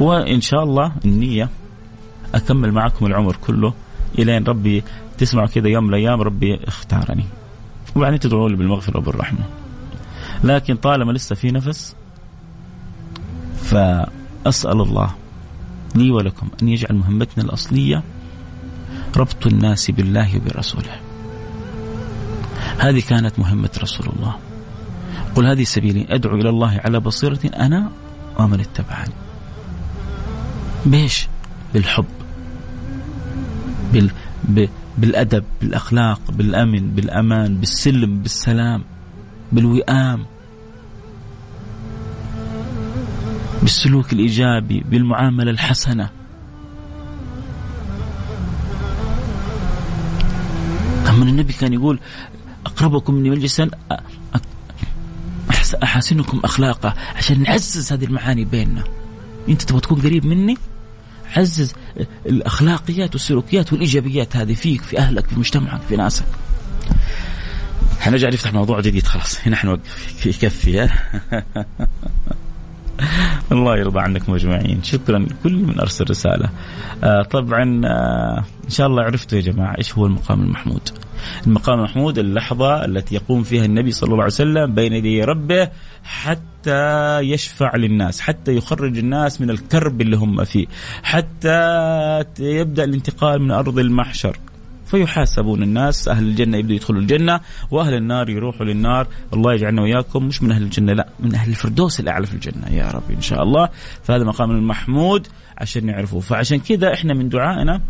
[0.00, 1.48] وإن شاء الله النية
[2.34, 3.74] أكمل معكم العمر كله
[4.18, 4.84] إلين ربي
[5.18, 7.24] تسمعوا كذا يوم من الأيام ربي اختارني
[7.96, 9.44] وبعدين تدعوا لي بالمغفرة وبالرحمة
[10.44, 11.96] لكن طالما لسه في نفس
[13.62, 15.14] فأسأل الله
[15.94, 18.02] لي ولكم أن يجعل مهمتنا الأصلية
[19.16, 21.00] ربط الناس بالله وبرسوله.
[22.78, 24.36] هذه كانت مهمة رسول الله.
[25.34, 27.90] قل هذه سبيلي أدعو إلى الله على بصيرة أنا
[28.38, 29.12] ومن اتبعني.
[30.86, 31.28] بيش
[31.74, 32.04] بالحب
[33.92, 34.10] بال...
[34.44, 34.66] ب...
[34.98, 38.84] بالأدب بالأخلاق بالأمن بالأمان بالسلم بالسلام
[39.52, 40.26] بالوئام.
[43.62, 46.10] بالسلوك الإيجابي بالمعاملة الحسنة.
[51.08, 52.00] أما النبي كان يقول
[52.66, 53.70] أقربكم مني مجلسا
[55.82, 56.94] أحاسنكم أخلاقا.
[57.16, 58.84] عشان نعزز هذه المعاني بيننا.
[59.48, 60.58] أنت تبغى تكون قريب مني؟
[61.36, 61.74] عزز
[62.26, 66.24] الأخلاقيات والسلوكيات والإيجابيات هذه فيك في أهلك في مجتمعك في ناسك.
[68.00, 69.38] حنرجع نفتح موضوع جديد خلاص.
[69.46, 70.26] هنا حنوقف.
[70.26, 70.88] يكفي
[73.52, 74.82] الله يرضى عنكم أجمعين.
[74.82, 76.48] شكرا لكل من أرسل رسالة.
[77.04, 80.88] آه طبعا آه إن شاء الله عرفتوا يا جماعة إيش هو المقام المحمود.
[81.46, 85.68] المقام المحمود اللحظة التي يقوم فيها النبي صلى الله عليه وسلم بين يدي ربه
[86.04, 90.66] حتى يشفع للناس حتى يخرج الناس من الكرب اللي هم فيه
[91.02, 91.58] حتى
[92.40, 94.36] يبدأ الانتقال من أرض المحشر.
[94.90, 96.08] فيحاسبون الناس.
[96.08, 99.06] أهل الجنة يبدوا يدخلوا الجنة وأهل النار يروحوا للنار.
[99.32, 102.68] الله يجعلنا وياكم مش من أهل الجنة لا من أهل الفردوس الأعلى في الجنة.
[102.70, 103.68] يا رب إن شاء الله.
[104.02, 105.26] فهذا مقام المحمود
[105.58, 106.20] عشان نعرفه.
[106.20, 107.80] فعشان كذا إحنا من دعائنا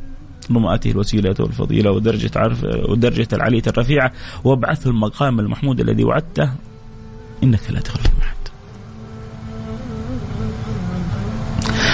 [0.51, 4.13] اللهم آتيه الوسيلة والفضيلة ودرجة عرف ودرجة العلية الرفيعة
[4.45, 6.51] وابعثه المقام المحمود الذي وعدته.
[7.43, 8.49] إنك لا تخلف المعد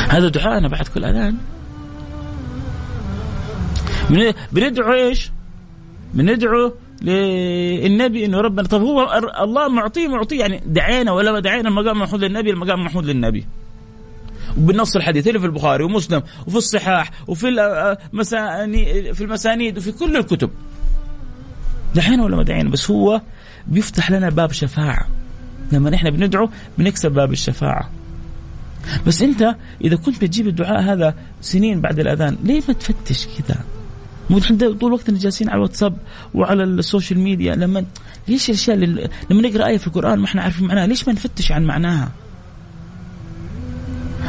[0.08, 1.36] هذا دعائنا بعد كل أذان.
[4.52, 5.30] بندعو إيش؟
[6.14, 8.68] بندعو للنبي إنه ربنا.
[8.68, 10.40] طب هو الله معطيه معطيه.
[10.40, 13.46] يعني دعينا ولا ما دعينا المقام محمود للنبي المقام محمود للنبي.
[14.58, 17.48] وبالنص الحديث اللي في البخاري ومسلم وفي الصحاح وفي
[18.12, 20.50] المساني في المسانيد وفي كل الكتب.
[21.94, 23.20] دعينا ولا ما دعينا؟ بس هو
[23.66, 25.08] بيفتح لنا باب شفاعة.
[25.72, 26.48] لما نحن بندعو
[26.78, 27.90] بنكسب باب الشفاعة.
[29.06, 33.60] بس أنت إذا كنت بتجيب الدعاء هذا سنين بعد الأذان ليه ما تفتش كذا
[34.58, 35.96] طول الوقت جالسين على الواتساب
[36.34, 37.84] وعلى ال social media لما
[38.28, 41.52] ليش الأشياء اللي لما نقرأ آية في القرآن ما إحنا عارفين معناها؟ ليش ما نفتش
[41.52, 42.12] عن معناها؟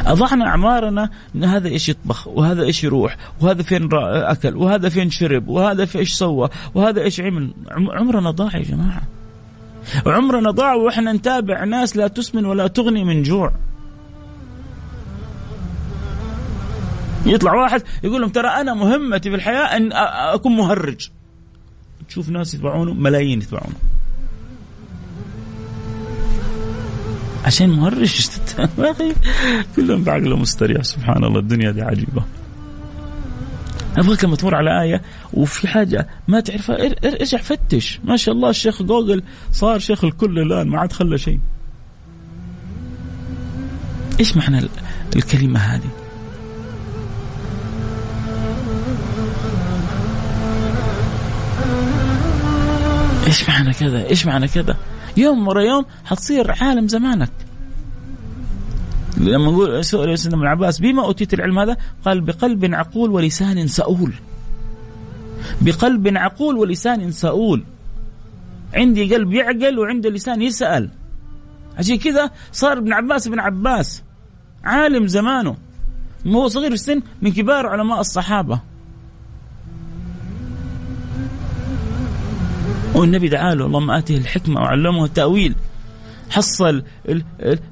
[0.05, 5.47] أضعنا أعمارنا أن هذا إيش يطبخ وهذا إيش يروح وهذا فين أكل وهذا فين شرب
[5.47, 7.53] وهذا في إيش سوى وهذا إيش عمل.
[7.71, 9.01] عمرنا ضاع يا جماعة.
[10.05, 13.53] عمرنا ضاع وإحنا نتابع ناس لا تسمن ولا تغني من جوع.
[17.25, 19.93] يطلع واحد يقول لهم ترى أنا مهمتي في الحياة أن
[20.33, 21.09] أكون مهرج.
[22.07, 23.75] تشوف ناس يتبعونه ملايين يتبعونه.
[27.45, 28.29] عشان مهرج؟
[28.77, 29.13] يا أخي
[29.75, 30.81] كلهم بعقله مستريح.
[30.81, 32.23] سبحان الله الدنيا دي عجيبة.
[33.97, 35.01] أبغاك لما تمر على آية
[35.33, 37.99] وفي حاجة ما تعرفها إرجع فتش.
[38.03, 41.39] ما شاء الله الشيخ جوجل صار شيخ الكل الآن ما عاد خلى شيء.
[44.19, 44.67] إيش معنى
[45.15, 46.04] الكلمة هذه؟
[53.35, 54.77] إيش معنى كذا؟ إيش معنى كذا؟
[55.17, 57.31] يوم ورا يوم حتصير عالم زمانك.
[59.17, 64.13] لما نقول سئل سيدنا ابن عباس بما أوتيت العلم هذا؟ قال بقلب عقول ولسان سؤول.
[65.61, 67.63] بقلب عقول ولسان سؤول.
[68.73, 70.89] عندي قلب يعقل وعنده لسان يسأل.
[71.77, 74.03] عشان كذا صار ابن عباس ابن عباس
[74.63, 75.55] عالم زمانه.
[76.27, 78.59] هو صغير في السن من كبار علماء الصحابة.
[82.95, 85.55] والنبي دعا له اللهم آته الحكمة وعلمه التأويل.
[86.29, 86.83] حصل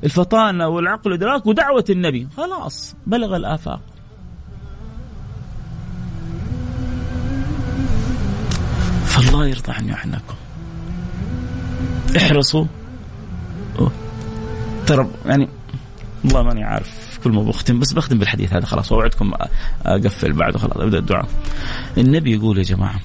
[0.04, 2.28] الفطانة والعقل والإدراك ودعوة النبي.
[2.38, 3.82] خلاص بلغ الآفاق.
[9.06, 10.36] فالله يرضى عني وعنكم
[12.18, 12.66] احرصوا.
[14.88, 15.50] ترى يعني
[16.26, 19.32] والله ماني عارف كل ما بختم بس بختم بالحديث هذا خلاص واوعدكم
[19.86, 21.28] أقفل بعده خلاص أبدأ الدعاء.
[21.98, 23.00] النبي يقول يا جماعة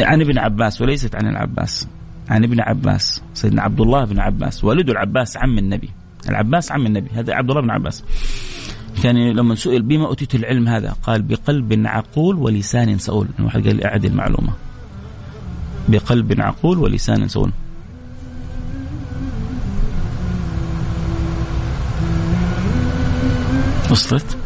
[0.00, 1.88] عن ابن عباس وليست عن العباس.
[2.28, 5.90] عن ابن عباس سيدنا عبد الله بن عباس والد العباس عم النبي.
[6.28, 8.04] العباس عم النبي هذا عبد الله بن عباس.
[9.02, 13.28] كان لما سئل بما أوتيت العلم هذا؟ قال بقلب عقول ولسان سؤول.
[13.40, 14.52] واحد قال لي أعد المعلومة.
[15.88, 17.52] بقلب عقول ولسان سؤول.
[23.90, 24.36] وصلت؟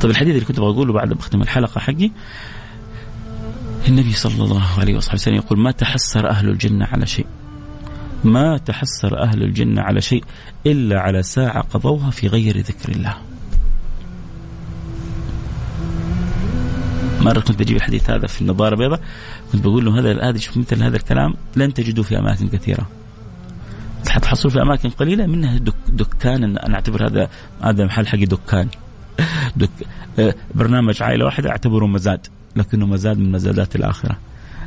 [0.00, 2.10] طيب الحديث اللي كنت أبغى اقوله بعد بختم الحلقة حقي
[3.88, 7.26] النبي صلى الله عليه وصحبه وسلم يقول ما تحسر أهل الجنة على شيء.
[8.24, 10.24] ما تحسر أهل الجنة على شيء
[10.66, 13.16] إلا على ساعة قضوها في غير ذكر الله.
[17.20, 19.00] مرة كنت بجيب الحديث هذا في النظارة البيضاء
[19.52, 22.86] كنت بقول له هذا شوف مثل هذا الكلام لن تجدوه في أماكن كثيرة.
[24.08, 27.30] حتحصلوا في أماكن قليلة منها دك دكان أنا أعتبر هذا
[27.62, 28.68] هذا محل حقي دكان.
[29.56, 29.70] دك
[30.18, 32.26] آه، برنامج عائلة واحدة أعتبره مزاد.
[32.56, 34.18] لكنه مزاد من مزادات الآخرة.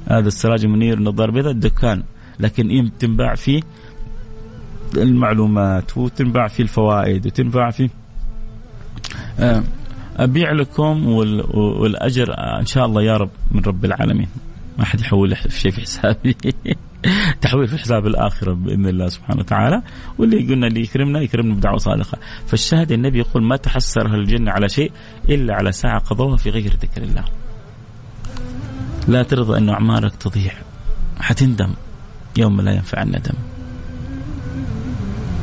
[0.07, 2.03] هذا السراج المنير النظارة البيضاء دكان
[2.39, 3.61] لكن تنباع فيه
[4.97, 7.89] المعلومات وتنباع فيه الفوائد وتنباع فيه
[9.39, 9.63] آه
[10.17, 11.07] أبيع لكم
[11.53, 14.27] والأجر إن شاء الله يا رب من رب العالمين.
[14.77, 16.35] ما حد يحول شيء في حسابي.
[17.41, 19.81] تحويل في حساب الآخرة بإذن الله سبحانه وتعالى.
[20.17, 22.17] واللي قلنا اللي يكرمنا يكرمنا بدعوة صادقة.
[22.47, 24.91] فالشاهد النبي يقول ما تحسر أهل الجنة على شيء
[25.29, 27.23] إلا على ساعة قضوها في غير ذكر الله.
[29.07, 30.53] لا ترضى أن أعمارك تضيع
[31.19, 31.73] حتندم
[32.37, 33.33] يوم لا ينفع الندم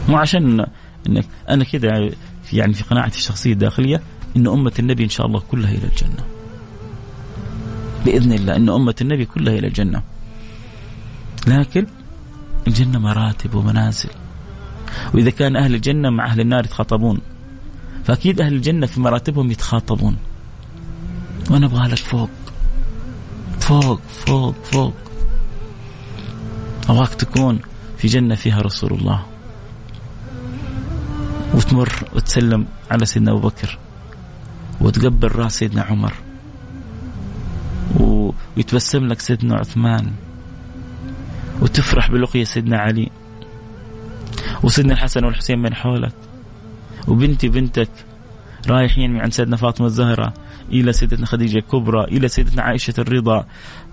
[0.08, 0.66] مو عشان
[1.08, 2.10] انك أنا كذا
[2.52, 4.00] يعني في قناعتي الشخصية الداخلية
[4.36, 6.24] إن أمة النبي إن شاء الله كلها إلى الجنة.
[8.04, 10.02] بإذن الله إن أمة النبي كلها إلى الجنة.
[11.46, 11.86] لكن
[12.66, 14.08] الجنة مراتب ومنازل.
[15.14, 17.20] وإذا كان أهل الجنة مع أهل النار يتخاطبون.
[18.04, 20.16] فأكيد أهل الجنة في مراتبهم يتخاطبون.
[21.50, 22.30] وأنا أبغى لك فوق.
[23.60, 24.94] فوق فوق فوق.
[26.88, 27.60] ابغاك تكون
[27.98, 29.26] في جنة فيها رسول الله.
[31.54, 33.78] وتمر وتسلم على سيدنا أبو بكر.
[34.80, 36.14] وتقبل راس سيدنا عمر.
[38.56, 40.12] ويتبسم لك سيدنا عثمان.
[41.62, 43.10] وتفرح بلقيا سيدنا علي.
[44.62, 46.14] وسيدنا الحسن والحسين من حولك.
[47.08, 47.90] وبنتي بنتك
[48.68, 50.34] رايحين من عند سيدنا فاطمة الزهرة.
[50.70, 53.46] إلى سيدتنا خديجة الكبرى إلى سيدتنا عائشة الرضا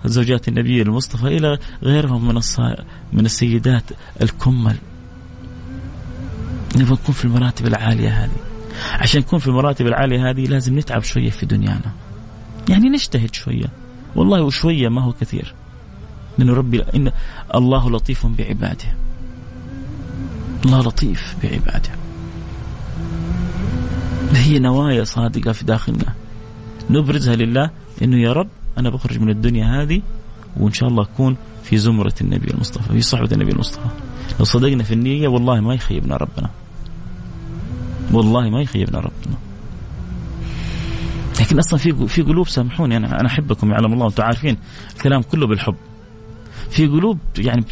[0.04, 2.40] زوجات النبي المصطفى إلى غيرهم من
[3.12, 3.84] من السيدات
[4.22, 4.76] الكمل.
[6.76, 8.36] نبغى نكون في المراتب العالية هذه.
[8.92, 11.92] عشان نكون في المراتب العالية هذه لازم نتعب شوية في دنيانا.
[12.68, 13.66] يعني نجتهد شوية.
[14.16, 15.54] والله وشوية ما هو كثير.
[16.38, 17.12] لأنه ربي إن
[17.54, 18.94] الله لطيف بعباده.
[20.64, 21.90] الله لطيف بعباده.
[24.32, 26.14] هي نوايا صادقة في داخلنا.
[26.90, 27.70] نبرزها لله
[28.02, 30.02] إنه يا رب أنا بخرج من الدنيا هذه
[30.56, 33.88] وإن شاء الله أكون في زمرة النبي المصطفى في صحبة النبي المصطفى.
[34.38, 36.50] لو صدقنا في النية والله ما يخيبنا ربنا.
[38.12, 39.36] والله ما يخيبنا ربنا.
[41.40, 44.56] لكن أصلا في في قلوب سامحوني أنا أنا أحبكم يعلم الله وأنتم عارفين
[44.96, 45.76] الكلام كله بالحب.
[46.70, 47.64] في قلوب يعني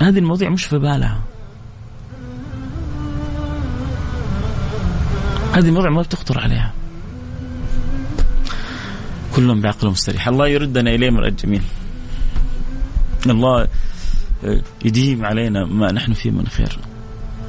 [0.00, 1.20] هذه المواضيع مش في بالها.
[5.52, 6.72] هذه المواضيع ما بتخطر عليها.
[9.36, 10.28] كلهم بعقلهم مستريح.
[10.28, 11.62] الله يردنا إليه مرأة جميل
[13.26, 13.68] الله
[14.84, 16.78] يديم علينا ما نحن فيه من خير.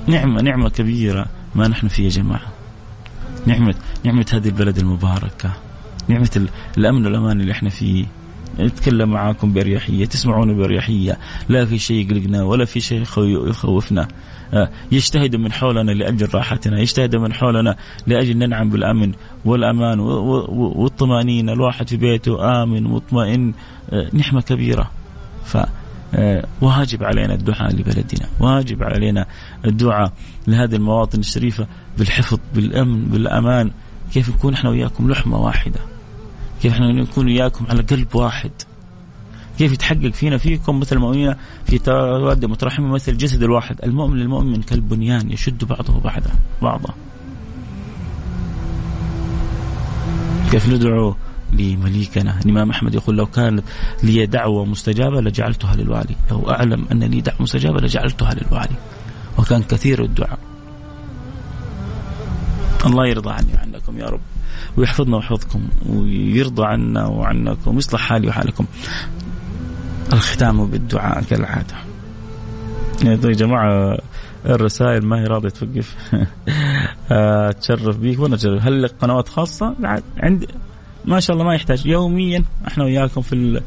[0.07, 1.25] نعمة نعمة كبيرة
[1.55, 2.53] ما نحن فيه يا جماعة.
[3.45, 5.53] نعمة نعمة هذه البلد المباركة.
[6.07, 8.05] نعمة الأمن والأمان اللي إحنا فيه.
[8.59, 11.17] نتكلم معاكم بأريحية تسمعونا بأريحية.
[11.49, 14.01] لا في شيء يقلقنا ولا في شيء يخوفنا.
[14.01, 14.07] آه،
[14.91, 17.75] يجتهد من حولنا لأجل راحتنا يجتهد من حولنا
[18.07, 19.11] لأجل ننعم بالأمن
[19.45, 21.53] والأمان والطمأنينة.
[21.53, 23.53] الواحد في بيته آمن مطمئن
[23.89, 24.91] آه، نعمة كبيرة.
[25.45, 25.57] ف
[26.15, 29.25] آه، واجب علينا الدعاء لبلدنا واجب علينا
[29.65, 30.11] الدعاء
[30.47, 31.67] لهذه المواطن الشريفة
[31.97, 33.71] بالحفظ بالأمن بالأمان.
[34.13, 35.79] كيف نكون إحنا وياكم لحمة واحدة؟
[36.61, 38.51] كيف إحنا نكون وياكم على قلب واحد؟
[39.57, 41.35] كيف يتحقق فينا فيكم مثل المؤمنين
[41.65, 43.79] في تواد مترحمة مثل الجسد الواحد.
[43.83, 46.31] المؤمن للمؤمن كالبنيان يشد بعضه بعضا
[46.61, 46.93] بعضا.
[50.51, 51.15] كيف ندعو
[51.53, 53.63] لمليكنا؟ الإمام أحمد يقول لو كانت
[54.03, 56.15] لي دعوة مستجابة لجعلتها للوالي.
[56.31, 58.75] لو أعلم أن لي دعوة مستجابة لجعلتها للوالي.
[59.37, 60.39] وكان كثير الدعاء.
[62.85, 64.19] الله يرضى عني وعنكم يا رب
[64.77, 68.65] ويحفظنا ويحفظكم ويرضى عنا وعنكم ويصلح حالي وحالكم.
[70.13, 71.75] الختام بالدعاء كالعادة.
[73.03, 73.97] يا جماعة
[74.45, 75.95] الرسائل ما هي راضية توقف.
[77.11, 78.65] أتشرف بيك وأنا أتشرف.
[78.65, 79.75] هل لك قنوات خاصة؟
[80.17, 80.47] عندي
[81.05, 81.85] ما شاء الله ما يحتاج.
[81.85, 83.61] يوميا إحنا وياكم في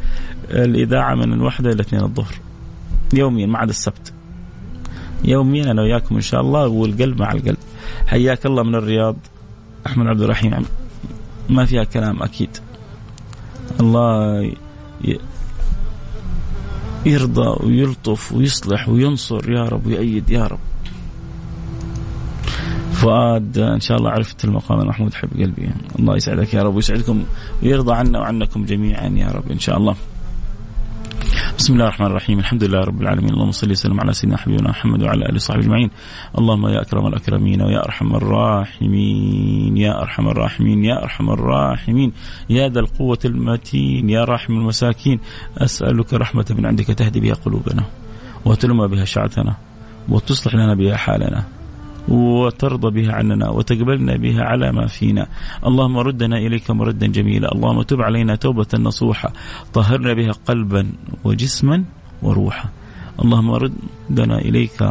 [0.50, 2.34] الإذاعة من الواحدة إلى اثنين الظهر.
[3.14, 4.12] يوميا ما عدا السبت.
[5.24, 7.58] يوميا أنا وياكم إن شاء الله والقلب مع القلب.
[8.06, 9.16] حياك الله من الرياض
[9.86, 10.64] أحمد عبد الرحيم.
[11.48, 12.56] ما فيها كلام أكيد.
[13.80, 14.52] الله
[17.06, 20.58] يرضى ويلطف ويصلح وينصر يا رب ويأيد يا رب.
[22.92, 25.70] فؤاد إن شاء الله عرفت المقام محمود حب قلبي.
[25.98, 27.24] الله يسعدك يا رب ويسعدكم
[27.62, 29.96] ويرضى عنا وعنكم جميعا يا رب إن شاء الله.
[31.60, 32.38] بسم الله الرحمن الرحيم.
[32.38, 33.30] الحمد لله رب العالمين.
[33.30, 35.90] اللهم صل وسلم على سيدنا حبيبنا محمد وعلى آله وصحبه أجمعين.
[36.38, 39.76] اللهم يا أكرم الأكرمين ويا أرحم الراحمين.
[39.76, 40.84] يا أرحم الراحمين.
[40.84, 42.12] يا أرحم الراحمين.
[42.50, 44.10] يا ذا القوة المتين.
[44.10, 45.20] يا راحم المساكين.
[45.58, 47.84] أسألك رحمة من عندك تهدي بها قلوبنا
[48.44, 49.54] وتلم بها شعثنا
[50.08, 51.44] وتصلح لنا بها حالنا.
[52.10, 55.26] وترضى بها عننا وتقبلنا بها على ما فينا.
[55.66, 57.52] اللهم ردنا إليك مردا جميلا.
[57.52, 59.32] اللهم تب علينا توبة نصوحة.
[59.72, 60.92] طهرنا بها قلبا
[61.24, 61.84] وجسما
[62.22, 62.68] وروحا.
[63.24, 64.88] اللهم ردنا إليك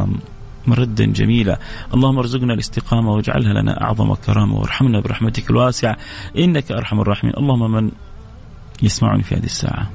[0.68, 1.60] مردا جميلا.
[1.94, 5.98] اللهم ارزقنا الاستقامة واجعلها لنا أعظم كرامة وارحمنا برحمتك الواسعة.
[6.38, 7.34] إنك أرحم الراحمين.
[7.38, 7.92] اللهم من
[8.84, 9.90] يسمعني في هذه الساعة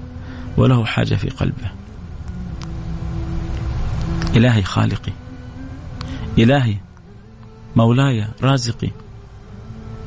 [0.56, 1.70] وله حاجة في قلبه.
[4.36, 5.12] إلهي خالقي.
[6.38, 6.83] إلهي
[7.76, 8.90] مولاي رازقي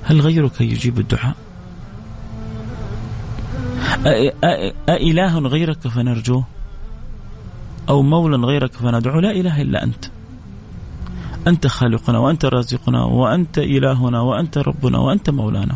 [0.04, 1.36] هل غيرك يجيب الدعاء؟
[4.90, 6.44] أإله غيرك فنرجوه؟
[7.90, 10.06] أو مولا غيرك فندعو لا إله إلا أنت.
[11.48, 15.76] أنت خالقنا وأنت رازقنا وأنت إلهنا وأنت ربنا وأنت مولانا.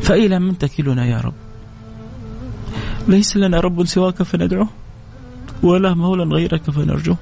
[0.00, 1.34] فإلى من تكلنا يا رب؟
[3.08, 4.68] ليس لنا رب سواك فندعوه
[5.62, 7.16] ولا مولا غيرك فنرجوه.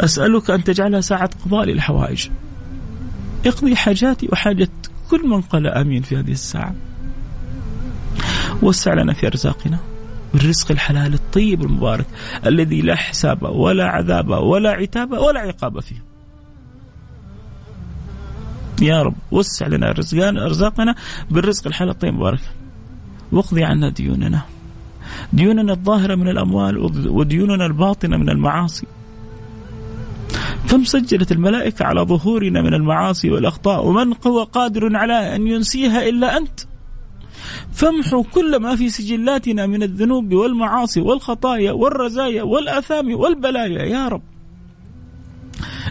[0.00, 2.28] أسألك أن تجعلها ساعة قضاء للحوائج.
[3.46, 4.68] اقضي حاجاتي وحاجة
[5.10, 6.74] كل من قال آمين في هذه الساعة.
[8.62, 9.78] وسع لنا في أرزاقنا
[10.34, 12.06] بالرزق الحلال الطيب المبارك
[12.46, 16.02] الذي لا حساب ولا عذاب ولا عتاب ولا عقاب فيه.
[18.82, 20.94] يا رب وسع لنا رزقنا أرزاقنا
[21.30, 22.40] بالرزق الحلال الطيب المبارك.
[23.32, 24.42] واقضي عنا ديوننا.
[25.32, 26.78] ديوننا الظاهرة من الأموال
[27.08, 28.86] وديوننا الباطنة من المعاصي.
[30.70, 36.36] كم سجلت الملائكة على ظهورنا من المعاصي والأخطاء ومن هو قادر على أن ينسيها إلا
[36.36, 36.60] أنت؟
[37.72, 44.22] فامحوا كل ما في سجلاتنا من الذنوب والمعاصي والخطايا والرزايا والآثام والبلايا يا رب.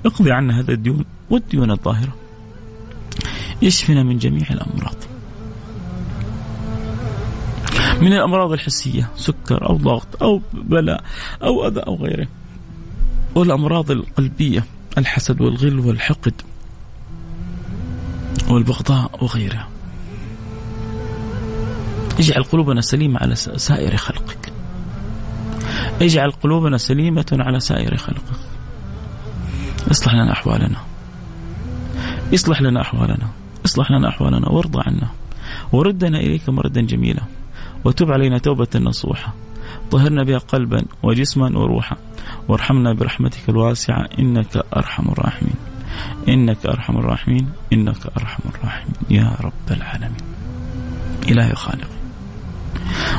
[0.05, 2.15] اقضي عنا هذا الديون والديون الظاهرة
[3.61, 4.95] يشفنا من جميع الأمراض.
[8.01, 11.03] من الأمراض الحسية سكر أو ضغط أو بلاء
[11.43, 12.27] أو أذى أو غيره.
[13.37, 14.63] والأمراض القلبية
[14.97, 16.33] الحسد والغل والحقد
[18.49, 19.67] والبغضاء وغيرها.
[22.19, 24.53] اجعل قلوبنا سليمة على سائر خلقك.
[26.01, 28.39] اجعل قلوبنا سليمة على سائر خلقك.
[29.91, 30.81] اصلح لنا أحوالنا.
[32.33, 33.27] اصلح لنا أحوالنا.
[33.65, 35.07] اصلح لنا أحوالنا وارضى عنا.
[35.71, 37.21] وردنا إليك مردا جميلا.
[37.85, 39.33] وتب علينا توبة نصوحة.
[39.91, 41.97] طهرنا بها قلبا وجسما وروحا.
[42.47, 45.55] وارحمنا برحمتك الواسعة إنك أرحم الراحمين.
[46.27, 48.93] إنك أرحم الراحمين إنك أرحم الراحمين.
[49.09, 50.17] يا رب العالمين.
[51.29, 51.97] إلهي خالقي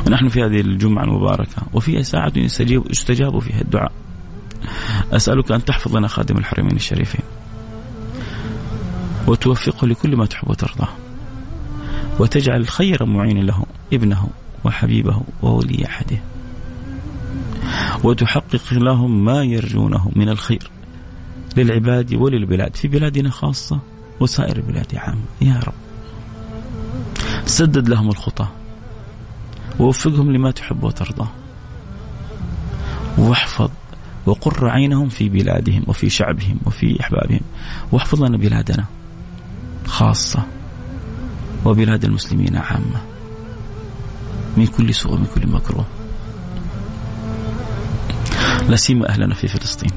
[0.06, 3.92] ونحن في هذه الجمعة المباركة وفيها ساعة يستجاب, يستجاب فيها الدعاء.
[5.12, 7.24] أسألك أن تحفظ لنا خادم الحرمين الشريفين.
[9.26, 10.86] وتوفقه لكل ما تحب وترضى
[12.18, 14.28] وتجعل خير معين له ابنه
[14.64, 16.18] وحبيبه وولي عهده.
[18.04, 20.70] وتحقق لهم ما يرجونه من الخير
[21.56, 23.78] للعباد وللبلاد في بلادنا خاصة
[24.20, 25.74] وسائر البلاد عامة يا رب.
[27.46, 28.46] سدد لهم الخطى.
[29.80, 31.28] ووفقهم لما تحب وترضى.
[33.18, 33.70] واحفظ
[34.26, 37.40] وقر عينهم في بلادهم وفي شعبهم وفي أحبابهم.
[37.92, 38.84] واحفظ لنا بلادنا
[39.86, 40.42] خاصة
[41.64, 43.00] وبلاد المسلمين عامة.
[44.56, 45.86] من كل سوء ومن كل مكروه.
[48.68, 49.90] لا سيما أهلنا في فلسطين.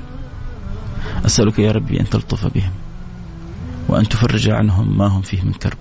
[1.26, 2.72] أسألك يا ربي أن تلطف بهم
[3.88, 5.78] وأن تفرج عنهم ما هم فيه من كرب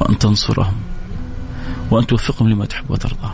[0.00, 0.74] وأن تنصرهم
[1.90, 3.30] وأن توفقهم لما تحب وترضى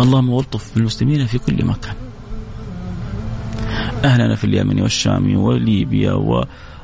[0.00, 1.94] اللهم والطف بالمسلمين في كل مكان.
[4.04, 6.12] أهلنا في اليمن والشام وليبيا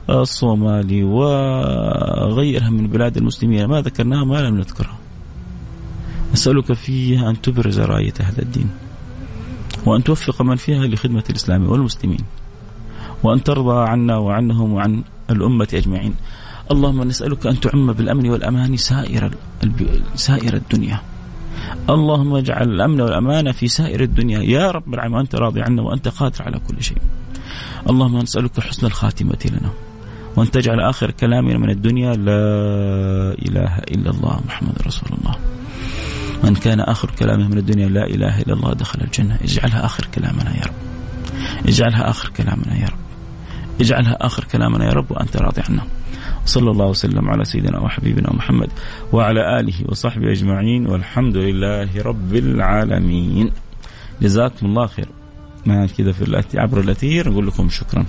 [0.09, 4.99] والصومال وغيرها من بلاد المسلمين ما ذكرناها ما لم نذكرها
[6.33, 8.71] نسألك فيها أن تبرز راية هذا الدين.
[9.87, 12.25] وأن توفق من فيها لخدمة الإسلام والمسلمين
[13.23, 16.15] وأن ترضى عنا وعنهم وعن الأمة أجمعين.
[16.71, 19.31] اللهم نسألك أن تعم بالأمن والأمان سائر
[20.15, 21.01] سائر الدنيا.
[21.91, 24.43] اللهم اجعل الأمن والأمان في سائر الدنيا.
[24.43, 26.99] يا رب العالمين وأنت راضي عنا وأنت قادر على كل شيء.
[27.91, 29.71] اللهم نسألك حسن الخاتمة لنا
[30.37, 32.43] وأن تجعل آخر كلامنا من الدنيا لا
[33.47, 35.35] إله إلا الله محمد رسول الله.
[36.45, 39.39] من كان آخر كلامه من الدنيا لا إله إلا الله دخل الجنة.
[39.45, 40.75] اجعلها آخر كلامنا يا رب.
[41.69, 42.99] اجعلها آخر كلامنا يا رب.
[43.81, 45.83] اجعلها آخر كلامنا يا رب وأنت راضي عنا.
[46.45, 48.69] صلى الله وسلم على سيدنا وحبيبنا محمد
[49.13, 53.51] وعلى آله وصحبه أجمعين والحمد لله رب العالمين.
[54.23, 55.09] جزاكم الله خير.
[55.67, 58.07] ما كذا في عبر الأثير نقول لكم شكرا.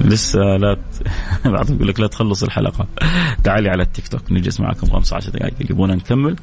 [0.00, 1.08] لسه لا ت...
[1.48, 2.86] بعضهم يقول لك لا تخلص الحلقة.
[3.44, 6.36] تعالي على التيك توك نجلس معكم 15 دقائق اللي يبغونا نكمل.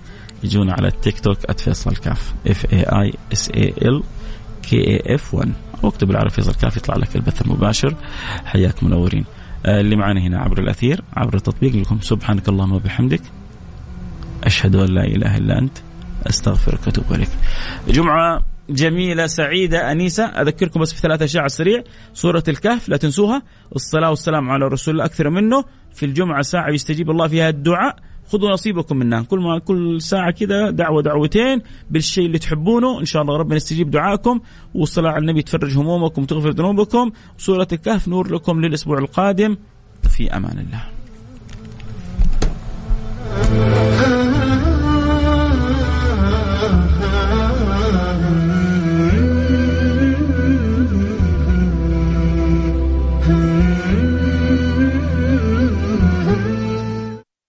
[0.44, 4.04] يجونا على التيك توك @فيصل كاف F A I S A L
[4.64, 5.54] K A F 1
[5.84, 7.96] أو اكتب على فيصل كاف يطلع لك البث المباشر.
[8.46, 9.26] حياكم منورين.
[9.66, 13.22] آه، اللي معنا هنا عبر الأثير عبر التطبيق لكم سبحانك اللهم وبحمدك.
[14.44, 15.78] أشهد أن لا إله إلا أنت
[16.28, 17.30] أستغفرك وأتوب إليك.
[17.90, 20.26] جمعة جميلة سعيدة أنيسة.
[20.26, 21.84] أذكركم بس بثلاث أشياء على السريع.
[22.14, 23.42] سورة الكهف لا تنسوها.
[23.76, 25.64] الصلاة والسلام على رسول الله أكثر منه.
[25.94, 27.96] في الجمعة ساعة يستجيب الله فيها الدعاء.
[28.28, 29.22] خذوا نصيبكم منها.
[29.22, 33.00] كل ما كل ساعة كذا دعوة دعوتين بالشيء اللي تحبونه.
[33.00, 34.40] إن شاء الله ربنا يستجيب دعائكم
[34.74, 37.12] والصلاة على النبي تفرج همومكم وتغفر ذنوبكم.
[37.38, 39.58] سورة الكهف نور لكم للأسبوع القادم.
[40.18, 40.84] في أمان الله.